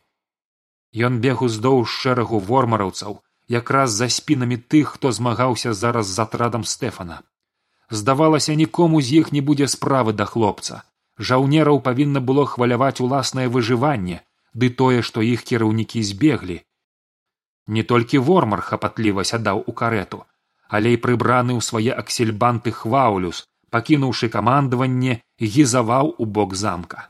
Ён 0.96 1.20
бег 1.20 1.44
уздоўж 1.44 1.90
шэрагу 2.02 2.40
вормараўцаў 2.40 3.20
якраз 3.52 3.92
за 3.92 4.08
спінамі 4.10 4.58
тых 4.58 4.96
хто 4.96 5.12
змагаўся 5.12 5.74
зараз 5.74 6.08
з 6.08 6.24
атрадам 6.24 6.64
стэфана 6.64 7.20
здавалася 7.90 8.56
нікому 8.56 9.02
з 9.02 9.22
іх 9.22 9.32
не 9.36 9.42
будзе 9.42 9.68
справы 9.68 10.14
да 10.14 10.26
хлопца. 10.26 10.82
Жаўнераў 11.20 11.82
павінна 11.86 12.20
было 12.32 12.46
хваляваць 12.46 13.02
уласнае 13.04 13.48
выжыванне 13.48 14.24
ды 14.54 14.70
тое 14.70 15.02
што 15.06 15.22
іх 15.22 15.44
кіраўнікі 15.44 16.04
збеглі. 16.04 16.58
Не 17.68 17.84
толькі 17.84 18.26
вормар 18.30 18.62
хапатліва 18.66 19.24
сядаў 19.32 19.64
у 19.68 19.76
карету 19.84 20.26
але 20.70 20.94
і 20.94 21.02
прыбраны 21.04 21.58
ў 21.58 21.62
свае 21.66 21.94
аксельбанты 22.02 22.72
хваулюс 22.80 23.44
пакінуўшы 23.74 24.30
камандаванне 24.34 25.20
гізаваў 25.42 26.14
у 26.18 26.26
бок 26.38 26.54
замка. 26.62 27.10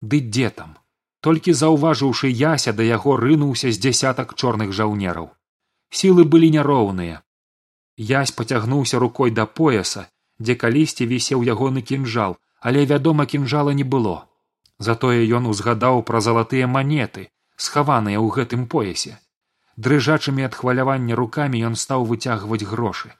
Ды 0.00 0.22
дзе 0.22 0.50
там? 0.54 0.78
Толькі 1.26 1.54
заўважыўшы 1.58 2.30
яся 2.30 2.72
да 2.78 2.86
яго 2.86 3.16
рынуўся 3.18 3.70
з 3.74 3.80
дзясятак 3.82 4.34
чорных 4.34 4.72
жаўнераў. 4.78 5.30
Сілы 5.90 6.24
былі 6.24 6.50
няроўныя 6.56 7.22
язь 7.96 8.32
пацягнуўся 8.32 8.98
рукой 8.98 9.30
да 9.30 9.46
пояса 9.46 10.08
дзе 10.38 10.54
калісьці 10.54 11.06
вісеў 11.06 11.44
ягоны 11.54 11.82
кінжал 11.82 12.38
але 12.64 12.86
вядома 12.86 13.26
кінжала 13.26 13.72
не 13.76 13.84
было. 13.84 14.24
Затое 14.78 15.20
ён 15.38 15.46
узгадаў 15.52 16.00
пра 16.08 16.20
залатыя 16.26 16.66
манеты 16.66 17.28
схаваныя 17.56 18.18
ў 18.18 18.28
гэтым 18.36 18.62
поясе. 18.72 19.20
Дрыжачымі 19.76 20.46
ад 20.48 20.56
хвалявання 20.60 21.18
рукамі 21.20 21.60
ён 21.68 21.76
стаў 21.76 22.08
выцягваць 22.08 22.64
грошы. 22.70 23.12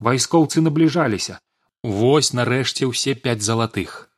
Вайскоўцы 0.00 0.60
набліжаліся. 0.66 1.38
Вось 2.00 2.32
нарэшце 2.34 2.90
ўсе 2.90 3.14
пяць 3.14 3.46
залатых. 3.46 4.10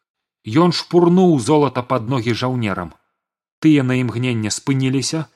Ён 0.64 0.72
шпурнуў 0.72 1.38
золата 1.38 1.84
пад 1.92 2.08
ногі 2.08 2.32
жаўнерам. 2.32 2.96
Тыя 3.60 3.84
на 3.84 4.00
імгненне 4.00 4.50
спыніліся 4.50 5.26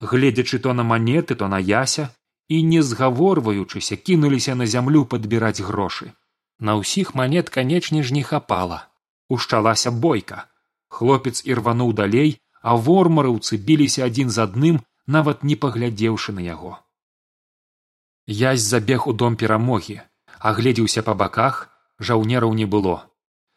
гледзячы 0.00 0.58
то 0.58 0.72
на 0.72 0.88
манеты 0.88 1.36
то 1.36 1.52
на 1.52 1.60
яся 1.60 2.08
і 2.48 2.62
не 2.62 2.82
згаворваючыся 2.82 3.96
кінуліся 3.96 4.54
на 4.54 4.66
зямлю 4.66 5.04
падбіраць 5.04 5.60
грошы. 5.60 6.12
На 6.58 6.78
ўсіх 6.78 7.14
манет 7.14 7.50
канечне 7.50 8.02
ж 8.02 8.14
не 8.14 8.22
хапала. 8.22 8.86
Ушчалася 9.28 9.90
бойка. 9.90 10.46
Хлопец 10.88 11.42
ірвануў 11.44 11.92
далей 11.92 12.38
а 12.62 12.74
вормарыўцы 12.74 13.58
біліся 13.58 14.06
адзін 14.06 14.30
з 14.30 14.42
адным 14.46 14.78
нават 15.06 15.44
не 15.44 15.56
паглядзеўшы 15.56 16.32
на 16.38 16.46
яго. 16.46 16.78
Язь 18.26 18.62
забег 18.62 19.06
у 19.06 19.12
дом 19.12 19.36
перамогі. 19.36 20.00
Агледзеўся 20.38 21.02
па 21.02 21.14
баках 21.14 21.68
жаўнераў 21.98 22.54
не 22.54 22.66
было. 22.66 22.96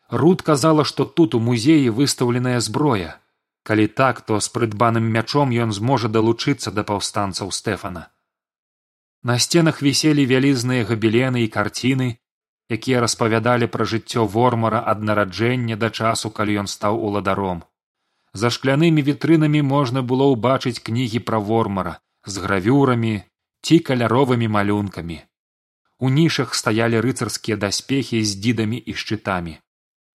Руд 0.09 0.41
казала 0.41 0.83
што 0.83 1.05
тут 1.05 1.35
у 1.35 1.39
музеі 1.39 1.89
выстаўленая 1.89 2.59
зброя. 2.59 3.17
Калі 3.63 3.87
так 3.87 4.21
то 4.21 4.39
з 4.39 4.49
прыдбаным 4.49 5.09
мячом 5.17 5.49
ён 5.53 5.73
зможа 5.73 6.09
далучыцца 6.09 6.71
да 6.71 6.83
паўстанцаў 6.83 7.51
стэфана 7.53 8.09
на 9.23 9.39
сценах 9.39 9.81
віселі 9.83 10.25
вялізныя 10.25 10.87
габелены 10.87 11.43
і 11.43 11.51
карціны 11.51 12.09
якія 12.69 13.01
распавядалі 13.03 13.67
пра 13.73 13.85
жыццё 13.91 14.25
вормара 14.35 14.79
ад 14.91 15.01
нараджэння 15.03 15.75
да 15.75 15.89
часу 15.89 16.29
калі 16.29 16.61
ён 16.63 16.67
стаў 16.67 17.01
уладаром. 17.09 17.63
За 18.33 18.49
шклянымі 18.53 19.01
вітрынамі 19.01 19.61
можна 19.65 20.05
было 20.05 20.29
ўбачыць 20.33 20.79
кнігі 20.79 21.19
пра 21.29 21.39
вормара 21.39 21.97
з 22.25 22.45
гравюрамі 22.45 23.15
ці 23.65 23.79
каляровымі 23.79 24.47
малюнкамі. 24.47 25.19
У 25.99 26.09
нішах 26.09 26.53
стаялі 26.55 27.01
рыцарскія 27.03 27.57
даспехі 27.57 28.23
з 28.23 28.37
дзідамі 28.39 28.77
і 28.77 28.93
шчытамі. 28.93 29.57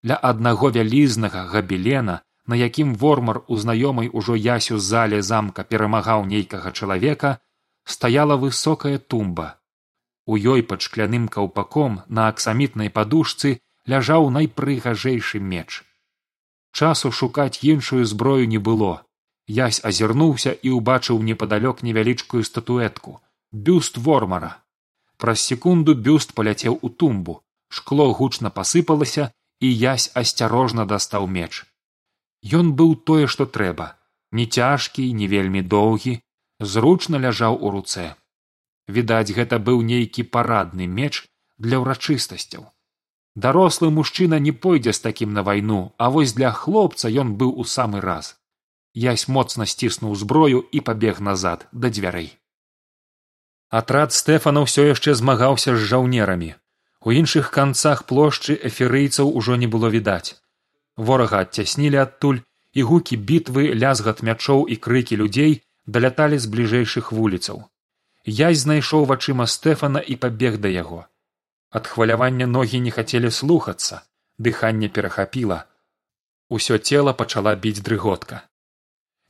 Ля 0.04 0.16
аднаго 0.22 0.70
вялізнага 0.70 1.44
габелена 1.50 2.20
на 2.46 2.56
якім 2.56 2.94
вормар 2.94 3.42
у 3.48 3.56
знаёмай 3.56 4.08
ужо 4.12 4.36
ясю 4.36 4.78
зале 4.78 5.20
замка 5.22 5.64
перамагаў 5.64 6.24
нейкага 6.30 6.72
чалавека 6.72 7.38
стаяла 7.84 8.36
высокая 8.36 8.98
тумба. 8.98 9.60
У 10.26 10.36
ёй 10.36 10.62
пад 10.62 10.80
шкляным 10.80 11.28
каўпаком 11.28 12.02
на 12.08 12.28
аксамітнай 12.28 12.90
падушцы 12.90 13.60
ляжаў 13.86 14.30
найпрыгажэйшы 14.30 15.40
меч. 15.40 15.84
Часу 16.72 17.12
шукаць 17.12 17.62
іншую 17.62 18.04
зброю 18.04 18.48
не 18.48 18.58
было. 18.58 19.04
Язь 19.46 19.80
азірнуўся 19.84 20.56
і 20.56 20.72
ўбачыў 20.80 21.20
непадалёк 21.20 21.84
невялічкую 21.84 22.42
статуэтку 22.48 23.20
бюст 23.52 23.98
вормара. 23.98 24.64
Праз 25.16 25.40
секунду 25.40 25.94
бюст 25.94 26.34
паляцеў 26.34 26.78
у 26.82 26.88
тумбу. 26.88 27.40
Шкло 27.68 28.12
гучна 28.12 28.50
пасыпалася 28.50 29.30
і 29.60 29.68
язь 29.70 30.10
асцярожна 30.14 30.86
дастаў 30.86 31.26
меч. 31.26 31.64
Ён 32.42 32.72
быў 32.78 32.96
тое, 33.08 33.26
што 33.26 33.46
трэба, 33.46 33.96
не 34.32 34.46
цяжкі, 34.46 35.12
не 35.12 35.26
вельмі 35.26 35.62
доўгі, 35.62 36.20
зручна 36.64 37.20
ляжаў 37.24 37.58
у 37.60 37.70
руцэ. 37.70 38.14
Відаць, 38.88 39.32
гэта 39.36 39.58
быў 39.58 39.82
нейкі 39.82 40.24
парадны 40.36 40.86
меч 40.86 41.24
для 41.58 41.80
ўрачыстасцяў. 41.80 42.66
Дарослы 43.34 43.90
мужчына 43.90 44.38
не 44.38 44.52
пойдзе 44.52 44.92
з 44.92 45.00
такім 45.00 45.32
на 45.32 45.42
вайну, 45.42 45.92
а 45.98 46.10
вось 46.10 46.32
для 46.32 46.52
хлопца 46.52 47.08
ён 47.08 47.34
быў 47.40 47.54
у 47.56 47.64
самы 47.64 48.00
раз. 48.00 48.36
Ясь 48.94 49.26
моцна 49.28 49.66
сціснуў 49.66 50.14
зброю 50.14 50.62
і 50.70 50.80
пабег 50.80 51.20
назад 51.20 51.66
да 51.72 51.90
дзвярэй. 51.90 52.30
Атрад 53.70 54.12
стэфана 54.12 54.62
ўсё 54.62 54.86
яшчэ 54.86 55.18
змагаўся 55.18 55.74
з 55.74 55.82
жаўнерамі. 55.90 56.54
У 57.02 57.10
іншых 57.10 57.50
канцах 57.50 58.06
плошчы 58.06 58.54
эферыйцаў 58.54 59.34
ужо 59.34 59.56
не 59.58 59.66
было 59.66 59.90
відаць 59.90 60.38
ворага 60.96 61.42
адцяснілі 61.44 61.98
адтуль 62.06 62.40
і 62.74 62.82
гукі 62.82 63.16
бітвы 63.16 63.74
лязгат 63.74 64.22
мячоў 64.22 64.66
і 64.70 64.76
крыкі 64.76 65.18
людзей 65.18 65.62
даляталі 65.86 66.38
з 66.38 66.46
бліжэйшых 66.46 67.12
вуліцаў. 67.12 67.64
Язь 68.24 68.64
знайшоў 68.64 69.04
вачыма 69.04 69.46
стэфана 69.46 70.00
і 70.00 70.16
пабег 70.16 70.58
да 70.58 70.68
яго. 70.68 71.04
Ад 71.70 71.86
хвалявання 71.86 72.46
ногі 72.46 72.80
не 72.80 72.90
хацелі 72.90 73.30
слухацца 73.30 74.02
дыханне 74.38 74.88
перахапіла. 74.88 75.64
Усё 76.50 76.78
цела 76.78 77.12
пачала 77.12 77.54
біць 77.54 77.82
дрыготка. 77.88 78.40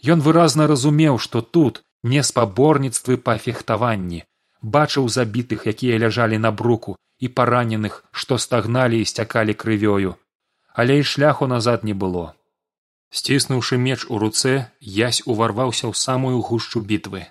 Ён 0.04 0.20
выразна 0.20 0.66
разумеў 0.66 1.18
што 1.18 1.42
тут 1.42 1.82
не 2.02 2.22
спаборніцтвы 2.22 3.16
па 3.16 3.36
фехтаванні. 3.38 4.22
Бачыў 4.62 5.08
забітых 5.08 5.66
якія 5.66 5.98
ляжалі 5.98 6.38
на 6.38 6.50
бруку 6.50 6.96
і 7.18 7.28
параненых 7.28 8.04
што 8.12 8.38
стагналі 8.38 9.00
і 9.00 9.04
сцякалі 9.04 9.54
крывёю. 9.54 10.14
Але 10.74 10.98
і 10.98 11.04
шляху 11.04 11.46
назад 11.46 11.84
не 11.84 11.94
было 11.94 12.34
сціснуўшы 13.14 13.78
меч 13.78 14.00
у 14.10 14.18
руцэ 14.22 14.52
язь 14.80 15.22
уварваўся 15.24 15.86
ў 15.86 15.94
самую 15.94 16.42
гушчу 16.48 16.82
бітвы. 16.90 17.22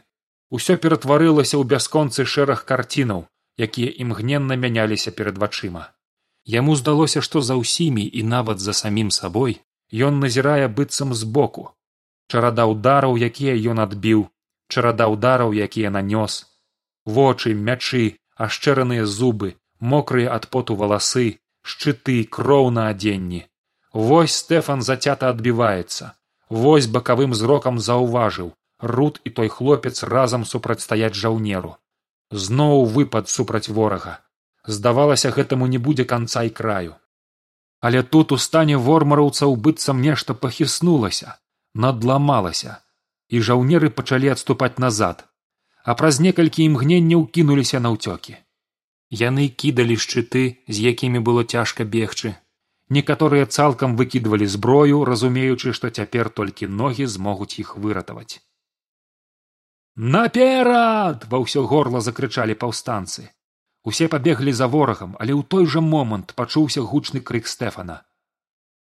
Усё 0.58 0.78
ператварылася 0.84 1.60
ў 1.60 1.64
бясконцы 1.76 2.26
шэраг 2.34 2.64
карцінаў 2.70 3.28
якія 3.68 3.92
імгненна 4.06 4.56
мяняліся 4.64 5.12
перад 5.12 5.38
вачыма. 5.44 5.84
Яму 6.56 6.76
здалося 6.80 7.22
што 7.28 7.42
за 7.42 7.60
ўсімі 7.60 8.04
і 8.04 8.24
нават 8.24 8.64
за 8.64 8.74
самім 8.80 9.12
сабой 9.12 9.60
ён 10.08 10.20
назірае 10.24 10.68
быццам 10.80 11.14
збоку. 11.14 11.70
Чарада 12.32 12.66
ўдараў 12.72 13.20
якія 13.30 13.54
ён 13.76 13.84
адбіў 13.84 14.28
чарада 14.74 15.08
ўдараў 15.14 15.54
якія 15.54 15.92
нанёс. 15.94 16.44
Вочы 17.06 17.54
мячы 17.54 18.04
ашчэраныя 18.48 19.06
зубы 19.06 19.56
мокрыя 19.80 20.32
ад 20.36 20.48
поту 20.54 20.76
валасы 20.80 21.26
шчыты 21.62 22.24
кроў 22.38 22.72
на 22.78 22.88
адзенні 22.94 23.44
вось 23.94 24.36
стэфан 24.42 24.82
зацята 24.82 25.30
адбіваецца 25.30 26.12
вось 26.50 26.88
бакавым 26.88 27.34
зрокам 27.34 27.80
заўважыў 27.80 28.52
руд 28.80 29.22
і 29.24 29.30
той 29.30 29.50
хлопец 29.50 30.04
разам 30.04 30.46
супрацьстаяць 30.46 31.16
жаўнеру. 31.16 31.78
Зноў 32.32 32.86
выпад 32.86 33.30
супраць 33.30 33.70
ворага. 33.70 34.20
Здавалася 34.66 35.32
гэтаму 35.32 35.68
не 35.68 35.78
будзе 35.78 36.06
канца 36.06 36.44
і 36.44 36.50
краю. 36.50 36.96
Але 37.80 38.04
тут 38.04 38.32
у 38.32 38.38
стане 38.38 38.78
вормараўцаў 38.78 39.56
быццам 39.56 40.02
нешта 40.02 40.34
пахіснулася 40.34 41.38
надламалася 41.74 42.78
і 43.30 43.42
жаўнеры 43.42 43.90
пачалі 43.90 44.30
адступаць 44.36 44.78
назад. 44.78 45.26
А 45.84 45.96
праз 46.00 46.20
некалькі 46.20 46.64
імгненняў 46.64 47.26
кінуліся 47.28 47.80
на 47.80 47.92
ўцёкі. 47.96 48.38
Яны 49.10 49.48
кідалі 49.50 49.98
шчыты 49.98 50.44
з 50.68 50.76
якімі 50.92 51.20
было 51.20 51.44
цяжка 51.44 51.84
бегчы 51.84 52.36
некаторыя 52.96 53.46
цалкам 53.46 53.96
выкідвалі 54.00 54.48
зброю 54.56 55.04
разумеючы 55.10 55.74
што 55.78 55.90
цяпер 55.90 56.30
толькі 56.40 56.70
ногі 56.82 57.06
змогуць 57.14 57.56
іх 57.64 57.76
выратаваць. 57.78 58.40
Наперад 59.96 61.26
ва 61.32 61.42
ўсё 61.44 61.66
горла 61.70 62.02
закрычалі 62.02 62.58
паўстанцы. 62.64 63.30
Усе 63.84 64.08
пабеглі 64.08 64.54
за 64.60 64.68
ворагам 64.76 65.18
але 65.20 65.34
ў 65.34 65.44
той 65.56 65.66
жа 65.74 65.84
момант 65.88 66.34
пачуўся 66.40 66.86
гучны 66.94 67.22
крык 67.32 67.50
стэфана. 67.52 68.02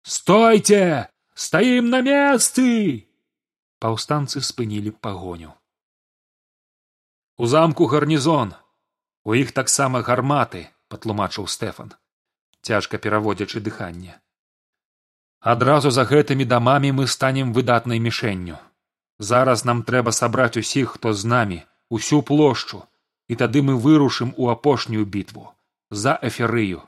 Стойце! 0.03 1.09
Стаім 1.35 1.89
на 1.91 2.03
месцы! 2.07 3.09
Паўстанцы 3.81 4.43
спынілі 4.45 4.93
пагоню. 5.07 5.55
У 7.39 7.47
замку 7.47 7.87
гарнізон! 7.87 8.55
У 9.25 9.35
іх 9.39 9.57
таксама 9.57 10.03
гарматы 10.03 10.69
патлумачыў 10.93 11.49
стэфан 11.49 11.95
цяжка 12.63 12.99
пераводзячы 12.99 13.61
дыханне. 13.61 14.19
Адразу 15.43 15.91
за 15.91 16.07
гэтымі 16.07 16.47
дамамі 16.47 16.93
мы 16.99 17.07
станем 17.11 17.53
выдатнай 17.53 17.99
мішэнню. 17.99 18.59
Зараз 19.19 19.65
нам 19.65 19.83
трэба 19.83 20.15
сабраць 20.15 20.57
усіх 20.57 20.95
хто 20.97 21.13
з 21.13 21.27
намі 21.33 21.59
усю 21.91 22.23
плошчу 22.23 22.83
і 23.29 23.39
тады 23.43 23.63
мы 23.67 23.75
вырушым 23.75 24.35
у 24.37 24.49
апошнюю 24.55 25.05
бітву 25.07 25.51
за 25.91 26.19
эферыю 26.23 26.87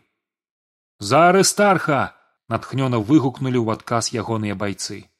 за 1.00 1.28
арыстарха 1.30 2.14
натхнёна 2.48 3.02
выгукнулі 3.10 3.58
ў 3.58 3.68
адказ 3.74 4.14
ягоныя 4.14 4.54
байцы. 4.54 5.10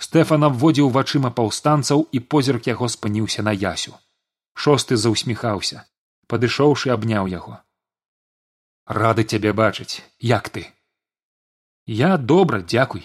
Стэфан 0.00 0.48
абводзіў 0.48 0.90
вачыма 0.96 1.30
паўстанцаў 1.38 2.08
і 2.12 2.18
позірк 2.32 2.66
яго 2.70 2.88
спыніўся 2.88 3.42
на 3.42 3.52
ясю. 3.52 3.94
Шосты 4.54 4.96
заўсміхаўся. 4.96 5.84
Падышоўшы 6.28 6.90
абняў 6.94 7.28
яго 7.32 7.58
рады 8.88 9.24
цябе 9.24 9.52
бачыць 9.60 10.02
як 10.30 10.48
ты 10.56 10.64
я 11.98 12.10
добра 12.32 12.60
дзякуй 12.62 13.04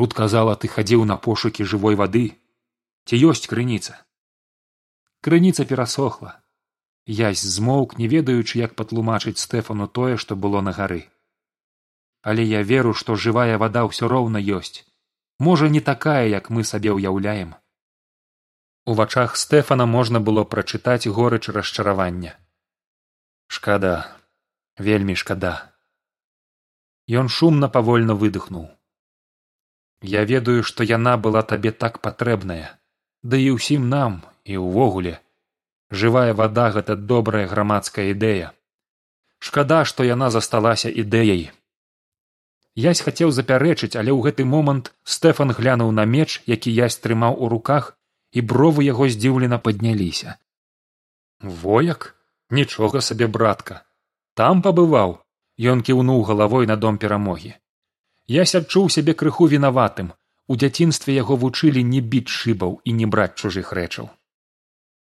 руд 0.00 0.16
казала 0.20 0.54
ты 0.64 0.68
хадзіў 0.74 1.04
на 1.12 1.16
пошукі 1.26 1.68
жывой 1.72 1.98
вады 2.02 2.24
ці 3.08 3.20
ёсць 3.32 3.48
крыніца 3.54 3.96
крыніца 5.28 5.68
перасохла 5.72 6.34
язь 7.22 7.46
змоўк 7.56 7.96
не 8.02 8.08
ведаючы 8.16 8.60
як 8.62 8.76
патлумачыць 8.82 9.38
стэфану 9.46 9.88
тое 9.88 10.16
што 10.16 10.36
было 10.36 10.60
на 10.60 10.72
гары. 10.76 11.02
Але 12.22 12.44
я 12.44 12.62
веру 12.62 12.94
што 12.94 13.16
жывая 13.16 13.58
вада 13.58 13.82
ўсё 13.88 14.06
роўна 14.06 14.38
ёсць. 14.38 14.86
Можа 15.38 15.68
не 15.68 15.80
такая 15.80 16.28
як 16.30 16.50
мы 16.50 16.62
сабе 16.62 16.94
ўяўляем 16.94 17.56
у 18.84 18.94
вачах 18.94 19.36
стэфана 19.36 19.86
можна 19.86 20.20
было 20.20 20.44
прачытаць 20.44 21.06
горыч 21.06 21.48
расчаравання. 21.48 22.34
Шкада 23.46 24.21
вельмі 24.88 25.16
шкада. 25.22 25.54
Ён 27.22 27.32
шумна 27.38 27.68
павольна 27.78 28.14
выдыхнуў. 28.18 28.68
Я 30.02 30.22
ведаю 30.28 30.62
што 30.68 30.86
яна 30.90 31.16
была 31.24 31.42
табе 31.54 31.70
так 31.84 31.98
патрэбная 32.06 32.78
да 33.22 33.38
і 33.38 33.54
ўсім 33.56 33.88
нам 33.88 34.22
і 34.44 34.58
ўвогуле. 34.58 35.18
Жывая 35.90 36.34
вада 36.34 36.70
гэта 36.74 36.96
добрая 36.96 37.46
грамадская 37.46 38.10
ідэя. 38.12 38.50
Шкада 39.38 39.84
што 39.84 40.06
яна 40.06 40.30
засталася 40.30 40.90
ідэяй. 40.90 41.50
Язь 42.74 43.04
хацеў 43.04 43.30
запярэчыць 43.36 43.94
але 44.00 44.10
ў 44.10 44.20
гэты 44.26 44.48
момант 44.48 44.90
стэфан 45.04 45.54
глянуў 45.58 45.92
на 45.92 46.08
меч 46.16 46.42
які 46.46 46.72
язь 46.72 46.98
трымаў 47.04 47.38
у 47.38 47.52
руках 47.54 47.94
і 48.32 48.40
бровы 48.40 48.88
яго 48.88 49.08
здзіўлена 49.08 49.58
падняліся. 49.58 50.36
Вояк? 51.40 52.14
Нічога 52.50 53.00
сабе 53.00 53.26
братка 53.26 53.82
там 54.34 54.62
пабываў. 54.62 55.18
Ён 55.58 55.82
кіўнуў 55.86 56.22
галавой 56.24 56.66
на 56.66 56.76
дом 56.76 56.98
перамогі. 56.98 57.52
Ясь 58.26 58.54
адчуў 58.54 58.88
сябе 58.88 59.14
крыху 59.14 59.46
вінаватым. 59.46 60.12
У 60.48 60.56
дзяцінстве 60.56 61.14
яго 61.14 61.36
вучылі 61.36 61.82
не 61.82 62.00
біць 62.00 62.32
шыбаў 62.32 62.80
і 62.84 62.92
не 62.98 63.06
браць 63.06 63.36
чужых 63.36 63.72
рэчаў. 63.78 64.08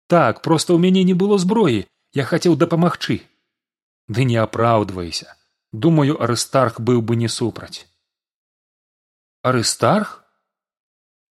Так 0.06 0.42
проста 0.42 0.76
ў 0.76 0.78
мяне 0.84 1.02
не 1.04 1.14
было 1.14 1.38
зброі. 1.38 1.86
Я 2.12 2.24
хацеў 2.24 2.56
дапамагчы. 2.56 3.20
Ды 4.08 4.24
не 4.24 4.36
апраўдвайся. 4.42 5.34
Думаю 5.72 6.20
арыстарх 6.22 6.78
быў 6.80 7.02
бы 7.02 7.16
не 7.16 7.28
супраць. 7.28 7.88
Арыстарх? 9.42 10.22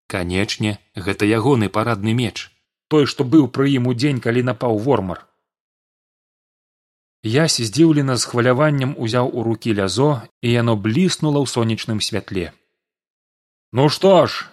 Канечне 0.06 0.78
гэта 0.94 1.24
ягоны 1.24 1.68
парадны 1.68 2.12
меч. 2.12 2.50
Той 2.88 3.06
што 3.06 3.24
быў 3.24 3.48
пры 3.48 3.72
ім 3.78 3.88
удзень 3.94 4.20
калі 4.20 4.44
напаў 4.50 4.78
вормар 4.78 5.24
ясь 7.32 7.58
здзіўлена 7.68 8.16
з 8.16 8.30
хваляваннем 8.30 8.94
узяў 9.06 9.30
у 9.32 9.42
рукі 9.42 9.74
лязо 9.80 10.10
і 10.42 10.52
яно 10.52 10.76
бліснула 10.76 11.42
ў 11.42 11.46
сонечным 11.50 12.00
святле 12.08 12.52
ну 13.72 13.88
што 13.96 14.14
ж 14.26 14.46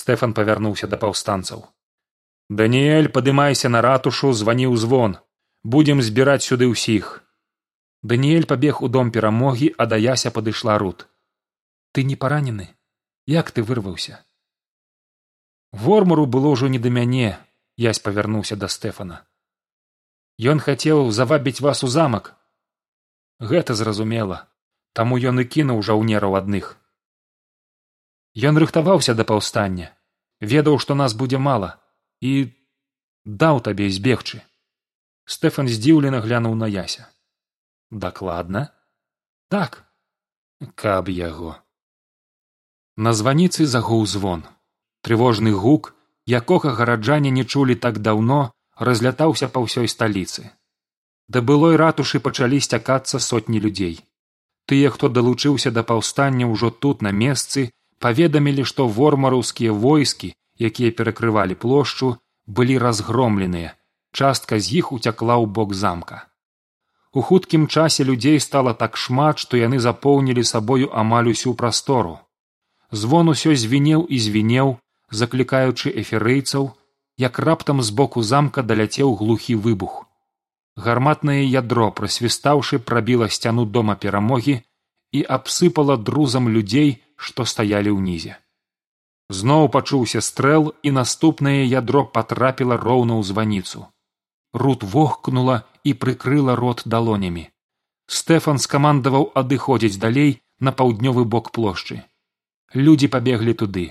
стэфан 0.00 0.34
павярнуўся 0.38 0.86
да 0.90 1.00
паўстанцаў 1.04 1.66
даніэль 2.50 3.08
падымайся 3.14 3.68
на 3.70 3.80
ратушу 3.86 4.32
званіў 4.32 4.76
звон. 4.76 5.18
Будзем 5.62 5.98
збіраць 6.02 6.46
сюды 6.46 6.66
ўсіх 6.70 7.08
даніэль 8.02 8.46
пабег 8.52 8.80
у 8.82 8.88
дом 8.88 9.10
перамогі 9.14 9.68
а 9.76 9.86
да 9.86 9.96
яся 10.00 10.30
падышла 10.30 10.78
рут. 10.78 11.06
Ты 11.92 12.02
не 12.02 12.16
паранены 12.16 12.68
як 13.26 13.50
ты 13.50 13.62
вырваўся 13.62 14.24
вормару 15.72 16.26
было 16.26 16.54
ўжо 16.54 16.68
не 16.68 16.78
да 16.78 16.90
мяне 16.90 17.38
язь 17.76 18.02
павярнуўся 18.06 18.56
да 18.56 18.68
стэфана 18.68 19.20
Ён 20.40 20.60
хацеў 20.64 21.10
завабіць 21.12 21.60
вас 21.60 21.84
у 21.84 21.88
замак. 21.92 22.32
Гэта 23.40 23.74
зразумела, 23.74 24.48
таму 24.92 25.20
ён 25.20 25.40
і 25.40 25.44
кінуў 25.44 25.82
жаўнераў 25.84 26.36
адных. 26.40 26.76
Ён 28.32 28.56
рыхтаваўся 28.56 29.14
да 29.14 29.24
паўстання, 29.28 29.92
ведаў, 30.40 30.78
што 30.78 30.94
нас 30.94 31.12
будзе 31.12 31.38
мала 31.38 31.76
і 32.20 32.52
даў 33.24 33.60
табе 33.60 33.90
збегчы. 33.92 34.40
Стэфан 35.24 35.68
здзіўлена 35.68 36.24
глянуў 36.24 36.54
на 36.56 36.66
яся. 36.66 37.10
Дакладна 37.90 38.70
так 39.50 39.82
каб 40.78 41.08
яго 41.10 41.54
на 43.06 43.12
званіцы 43.20 43.66
загуў 43.72 44.04
звон 44.12 44.44
трывожны 45.06 45.54
гук 45.62 45.90
якога 46.40 46.74
гараджане 46.80 47.32
не 47.38 47.44
чулі 47.44 47.74
так 47.86 47.98
даўно 47.98 48.38
разлятаўся 48.88 49.48
па 49.54 49.60
ўсёй 49.66 49.88
сталіцы. 49.92 50.50
Да 51.28 51.42
былой 51.48 51.76
ратушы 51.82 52.20
пачалі 52.26 52.58
сцякацца 52.66 53.20
сотні 53.20 53.60
людзей. 53.64 54.00
Тыя 54.66 54.90
хто 54.94 55.08
далучыўся 55.16 55.70
да 55.76 55.82
паўстання 55.90 56.48
ўжо 56.52 56.70
тут 56.70 57.02
на 57.06 57.12
месцы 57.22 57.70
паведамілі 58.04 58.64
што 58.70 58.88
вормараўскія 58.98 59.76
войскі 59.84 60.32
якія 60.70 60.96
перакрывалі 60.96 61.54
плошчу 61.54 62.16
былі 62.46 62.80
разгромленыя. 62.84 63.76
Частка 64.12 64.58
з 64.58 64.82
іх 64.82 64.92
уцякла 64.96 65.36
ў 65.38 65.46
бок 65.46 65.74
замка. 65.74 66.26
У 67.12 67.22
хуткім 67.26 67.66
часе 67.68 68.04
людзей 68.04 68.40
стала 68.40 68.74
так 68.82 68.96
шмат 68.96 69.38
што 69.44 69.60
яны 69.60 69.78
запоўнілі 69.86 70.44
сабою 70.52 70.90
амаль 71.04 71.30
усю 71.34 71.54
прастору. 71.54 72.18
Звон 72.90 73.30
усё 73.34 73.54
звінеў 73.54 74.06
і 74.08 74.18
звінеў 74.18 74.76
заклікаючы 75.10 75.90
эферыйцаў 76.02 76.70
як 77.20 77.38
раптам 77.38 77.82
з 77.86 77.90
боку 78.00 78.22
замка 78.22 78.62
даляцеў 78.62 79.14
глухі 79.20 79.54
выбух. 79.64 80.04
Гарматнае 80.76 81.42
ядро 81.44 81.90
прасвістаўшы 81.98 82.78
прабіла 82.90 83.28
сцяну 83.28 83.64
дома 83.76 83.96
перамогі 84.04 84.54
і 85.18 85.20
абсыпала 85.36 85.96
друзам 86.10 86.48
людзей 86.48 86.94
што 87.16 87.44
стаялі 87.52 87.92
ўнізе. 87.96 88.38
Зноў 89.40 89.68
пачуўся 89.74 90.24
стрэл 90.24 90.72
і 90.82 90.94
наступнае 90.96 91.60
ядро 91.66 92.06
патрапіла 92.16 92.80
роўна 92.80 93.20
ў 93.20 93.22
званіцу. 93.32 93.84
Рут 94.64 94.82
вохкнула 94.82 95.62
і 95.84 95.94
прыкрыла 96.04 96.56
рот 96.56 96.82
далонямі. 96.96 97.46
Стэфан 98.08 98.58
скамандаваў 98.58 99.30
адыходзіць 99.44 100.00
далей 100.02 100.32
на 100.58 100.72
паўднёвы 100.72 101.28
бок 101.36 101.52
плошчы. 101.54 102.02
Людзі 102.74 103.12
пабеглі 103.12 103.54
туды 103.62 103.86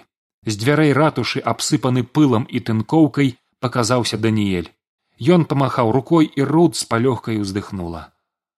з 0.45 0.53
дзвярэй 0.61 0.93
ратушы 0.93 1.39
абсыпаны 1.39 2.03
пылам 2.03 2.47
і 2.49 2.59
тынкоўкай 2.59 3.35
паказаўся 3.59 4.17
даніэль. 4.17 4.71
Ён 5.19 5.43
памахаў 5.45 5.91
рукой 5.91 6.31
і 6.31 6.47
руд 6.47 6.79
з 6.79 6.87
палёгкай 6.87 7.41
уздыхнула. 7.43 8.07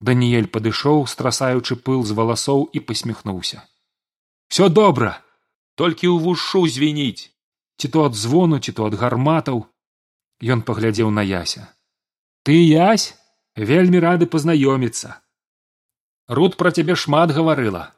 Даніэль 0.00 0.50
падышоў 0.54 1.06
страсаючы 1.10 1.76
пыл 1.76 2.06
з 2.06 2.14
валасоў 2.14 2.70
і 2.72 2.80
посміхнуўся 2.80 3.66
все 4.52 4.68
добра! 4.68 5.24
Толькі 5.80 6.12
ў 6.12 6.20
вушу 6.20 6.68
звініць! 6.68 7.32
Ці 7.80 7.88
то 7.88 8.04
ад 8.04 8.12
звону 8.12 8.58
ці 8.60 8.76
то 8.76 8.84
ад 8.84 8.94
гарматаў. 9.00 9.62
Ён 10.44 10.60
паглядзеў 10.60 11.08
на 11.08 11.24
яся. 11.24 11.72
Ты 12.44 12.60
язь 12.60 13.16
вельмі 13.56 14.02
рады 14.04 14.28
пазнаёміцца! 14.28 15.16
Руд 16.28 16.60
пра 16.60 16.68
цябе 16.68 17.00
шмат 17.00 17.32
гаварыла! 17.32 17.96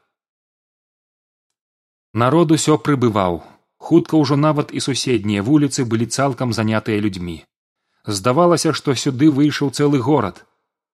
Народ 2.15 2.55
усё 2.55 2.79
прыбываў 2.79 3.43
хутка 3.77 4.17
ўжо 4.17 4.35
нават 4.35 4.71
і 4.73 4.79
суседнія 4.79 5.41
вуліцы 5.41 5.85
былі 5.85 6.05
цалкам 6.05 6.53
занятыя 6.53 6.99
людзьмі. 6.99 7.43
Здавалася 8.07 8.73
што 8.73 8.95
сюды 8.95 9.29
выйшаў 9.31 9.71
цэлы 9.71 9.99
горад. 9.99 10.45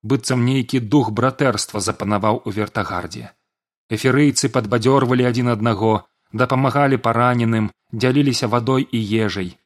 Быццам 0.02 0.44
нейкі 0.44 0.80
дух 0.80 1.10
братэрства 1.10 1.80
запанаваў 1.80 2.42
у 2.44 2.50
вертагардзе. 2.50 3.30
Эферыйцы 3.92 4.48
падбадзёрвалі 4.48 5.28
адзін 5.30 5.52
аднаго 5.54 5.92
дапамагалі 6.32 6.96
параненым 6.96 7.70
дзяліліся 7.92 8.48
вадой 8.48 8.88
і 8.90 9.00
ежай. 9.26 9.56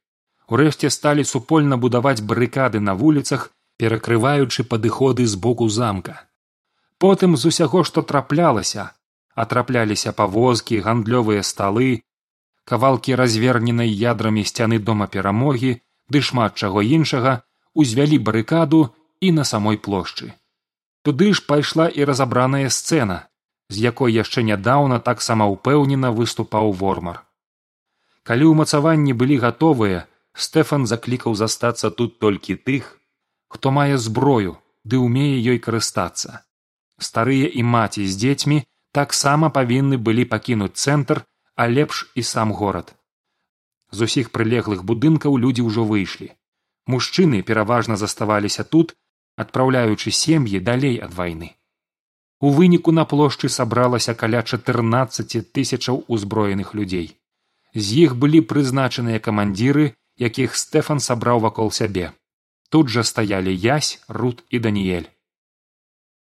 Урэшце 0.48 0.90
сталі 0.90 1.24
супольна 1.24 1.76
будаваць 1.76 2.20
барыкады 2.20 2.80
на 2.80 2.94
вуліцах 2.94 3.50
перакрываючы 3.78 4.64
падыходы 4.64 5.26
з 5.26 5.34
боку 5.34 5.68
замка. 5.68 6.26
Потым 6.98 7.36
з 7.36 7.52
усяго 7.52 7.84
што 7.84 8.02
траплялася 8.02 8.90
атрапляліся 9.36 10.12
павозкі 10.18 10.80
гандлёвыя 10.84 11.42
сталы 11.44 11.88
кавалкі 12.70 13.14
разверненай 13.20 13.90
ядрамі 13.90 14.42
сцяны 14.50 14.78
дома 14.78 15.06
перамогі 15.06 15.72
ды 16.10 16.22
шмат 16.28 16.58
чаго 16.58 16.82
іншага 16.82 17.38
узвялі 17.74 18.18
барыкаду 18.18 18.82
і 19.20 19.32
на 19.38 19.44
самой 19.44 19.78
плошчы. 19.78 20.34
Туды 21.02 21.32
ж 21.32 21.46
пайшла 21.46 21.86
і 21.88 22.04
разабраная 22.10 22.68
сцэна 22.68 23.22
з 23.70 23.82
якой 23.82 24.14
яшчэ 24.14 24.42
нядаўна 24.48 24.98
таксама 25.06 25.46
ўпэўнена 25.50 26.10
выступаў 26.18 26.72
вормар. 26.82 27.22
Калі 28.22 28.50
ўмацаванні 28.52 29.14
былі 29.14 29.38
гатовыя 29.42 30.06
стэфан 30.34 30.86
заклікаў 30.86 31.34
застацца 31.34 31.90
тут 31.90 32.18
толькі 32.22 32.58
тых 32.68 32.94
хто 33.48 33.70
мае 33.70 33.98
зброю 34.06 34.58
ды 34.84 34.98
ўмее 35.02 35.38
ёй 35.54 35.58
карыстацца. 35.62 36.42
Старыя 36.98 37.48
і 37.50 37.62
маці 37.62 38.06
з 38.06 38.18
дзецьмі 38.22 38.58
таксама 38.98 39.50
павінны 39.54 39.98
былі 39.98 40.24
пакінуць 40.32 40.74
цэнтр 40.74 41.22
а 41.56 41.68
лепш 41.68 42.12
і 42.14 42.22
сам 42.22 42.52
горад. 42.52 42.94
З 43.90 44.08
усіх 44.08 44.30
прылеглых 44.30 44.84
будынкаў 44.84 45.38
людзі 45.40 45.64
ўжо 45.66 45.84
выйшлі. 45.88 46.30
Мужчыны 46.86 47.42
пераважна 47.42 47.96
заставаліся 47.96 48.64
тут 48.64 48.94
адпраўляючы 49.36 50.12
сем'і 50.12 50.60
далей 50.60 51.00
ад 51.06 51.14
вайны. 51.14 51.56
У 52.40 52.52
выніку 52.52 52.92
на 52.92 53.04
плошчы 53.04 53.48
сабралася 53.48 54.14
каля 54.14 54.42
чатырнаццаці 54.42 55.40
тысячаў 55.56 56.04
узброеных 56.06 56.74
людзей. 56.74 57.16
З 57.74 57.86
іх 58.04 58.16
былі 58.16 58.44
прызначаныя 58.52 59.18
камандзіры 59.18 59.94
якіх 60.28 60.56
стэфан 60.56 61.00
сабраў 61.00 61.40
вакол 61.48 61.72
сябе. 61.72 62.12
Тут 62.68 62.92
жа 62.92 63.02
стаялі 63.04 63.56
язь 63.56 64.00
рут 64.08 64.44
і 64.50 64.60
даніэль. 64.60 65.08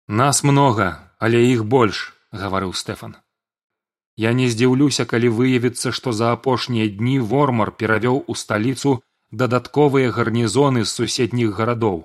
Нас 0.08 0.44
многа 0.44 0.90
але 1.20 1.44
іх 1.52 1.66
больш 1.66 2.14
гаварыў 2.32 2.72
стэфан 2.74 3.18
я 4.18 4.34
не 4.34 4.48
здзіўлюся 4.54 5.06
калі 5.06 5.30
выявіцца 5.40 5.94
што 5.98 6.12
за 6.20 6.32
апошнія 6.36 6.90
дні 7.00 7.18
вормар 7.34 7.72
перавёў 7.82 8.24
у 8.28 8.36
сталіцу 8.44 8.94
дадатковыя 9.32 10.14
гарнізоны 10.20 10.86
з 10.86 10.94
суседніх 11.00 11.54
гарадоў. 11.58 12.00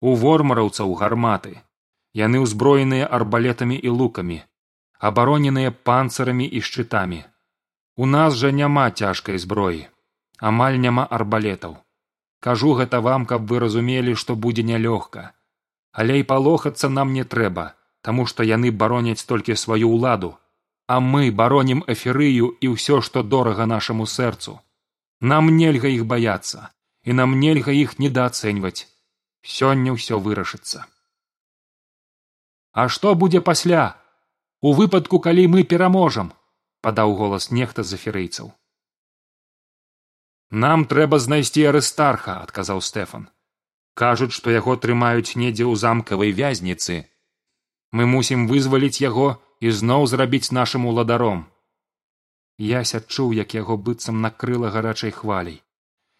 У 0.00 0.14
вормараўцаў 0.24 0.92
гарматы. 1.00 1.54
Яны 2.14 2.42
ўзброеныя 2.44 3.06
арбалетамі 3.18 3.76
і 3.76 3.94
лукамі 4.00 4.42
абароненыя 5.04 5.70
панцырамі 5.86 6.44
і 6.58 6.60
шчытамі. 6.66 7.24
У 7.96 8.06
нас 8.06 8.36
жа 8.42 8.52
няма 8.60 8.84
цяжкай 8.90 9.38
зброі 9.38 9.88
амаль 10.50 10.78
няма 10.84 11.04
арбалетаў. 11.16 11.74
Кажу 12.40 12.74
гэта 12.78 13.00
вам 13.00 13.24
каб 13.26 13.48
вы 13.50 13.58
разумелі 13.64 14.14
што 14.22 14.36
будзе 14.36 14.62
нялёгка. 14.70 15.32
Але 15.92 16.20
і 16.20 16.28
палохацца 16.30 16.88
нам 16.88 17.12
не 17.16 17.24
трэба 17.24 17.72
таму 18.02 18.26
што 18.30 18.44
яны 18.44 18.70
бароняць 18.70 19.24
толькі 19.24 19.56
сваю 19.56 19.88
ўладу 19.96 20.36
а 20.86 21.00
мы 21.00 21.30
баронім 21.30 21.84
эферыю 21.94 22.50
і 22.60 22.72
ўсё 22.74 23.00
што 23.00 23.22
дорага 23.22 23.66
нашаму 23.66 24.06
сэрцу. 24.06 24.60
Нам 25.20 25.52
нельга 25.56 25.88
іх 25.88 26.06
баяцца 26.06 26.70
і 27.04 27.12
нам 27.20 27.38
нельга 27.40 27.72
іх 27.72 27.98
недаацэньваць. 27.98 28.88
Сёння 29.44 29.92
ўсё 29.96 30.18
вырашыцца. 30.18 30.86
А 32.72 32.88
што 32.88 33.14
будзе 33.14 33.40
пасля? 33.40 33.96
У 34.60 34.72
выпадку 34.72 35.20
калі 35.20 35.46
мы 35.54 35.64
пераможам 35.64 36.32
падаў 36.80 37.16
голас 37.16 37.50
нехта 37.50 37.82
з 37.82 38.00
аферыйцаў 38.00 38.52
нам 40.54 40.84
трэба 40.86 41.18
знайсці 41.18 41.64
арыстарха 41.66 42.38
адказаў 42.46 42.80
стэфан. 42.88 43.26
Кажуць 43.94 44.34
што 44.34 44.54
яго 44.54 44.76
трымаюць 44.78 45.34
недзе 45.34 45.66
ў 45.66 45.74
замкавай 45.74 46.30
вязніцы. 46.30 47.10
Мы 47.90 48.06
мусім 48.06 48.46
вызваліць 48.46 49.02
яго 49.02 49.42
і 49.60 49.70
зноў 49.70 50.06
зрабіць 50.06 50.52
нашым 50.52 50.86
уладаром. 50.86 51.46
Ясь 52.58 52.94
адчуў 52.94 53.32
як 53.32 53.54
яго 53.54 53.76
быццам 53.76 54.20
накрыла 54.20 54.70
гарачай 54.70 55.10
хваляй. 55.10 55.62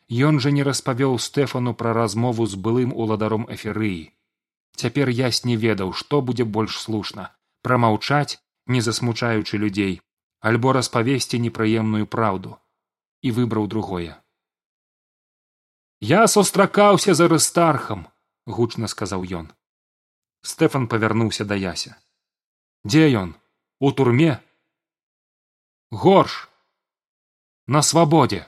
Ён 0.09 0.41
жа 0.41 0.51
не 0.51 0.63
распавёў 0.63 1.19
стэфану 1.19 1.75
пра 1.75 1.93
размову 1.95 2.47
з 2.47 2.55
былым 2.55 2.93
уладаром 2.93 3.47
эферыі. 3.49 4.13
Цяпер 4.77 5.09
ясь 5.09 5.45
не 5.45 5.57
ведаў 5.57 5.93
што 5.93 6.21
будзе 6.21 6.45
больш 6.45 6.79
слушна 6.81 7.31
прамаўчаць 7.65 8.39
не 8.67 8.81
засмучаючы 8.85 9.59
людзей 9.59 10.01
альбо 10.41 10.73
распавесці 10.77 11.41
непрыемную 11.41 12.07
праўду. 12.07 12.59
І 13.25 13.31
выбраў 13.33 13.67
другое. 13.67 14.21
Я 16.01 16.27
сустракаўся 16.29 17.15
за 17.15 17.29
рыстархам 17.33 18.07
гучна 18.45 18.91
сказаў 18.93 19.25
ён. 19.25 19.47
Стэфан 20.45 20.89
павярнуўся 20.93 21.49
да 21.49 21.57
яся 21.57 21.97
дзе 22.85 23.11
ён? 23.21 23.37
У 23.81 23.91
турме? 23.93 24.41
Горш! 25.91 26.49
На 27.67 27.83
свабодзе 27.83 28.45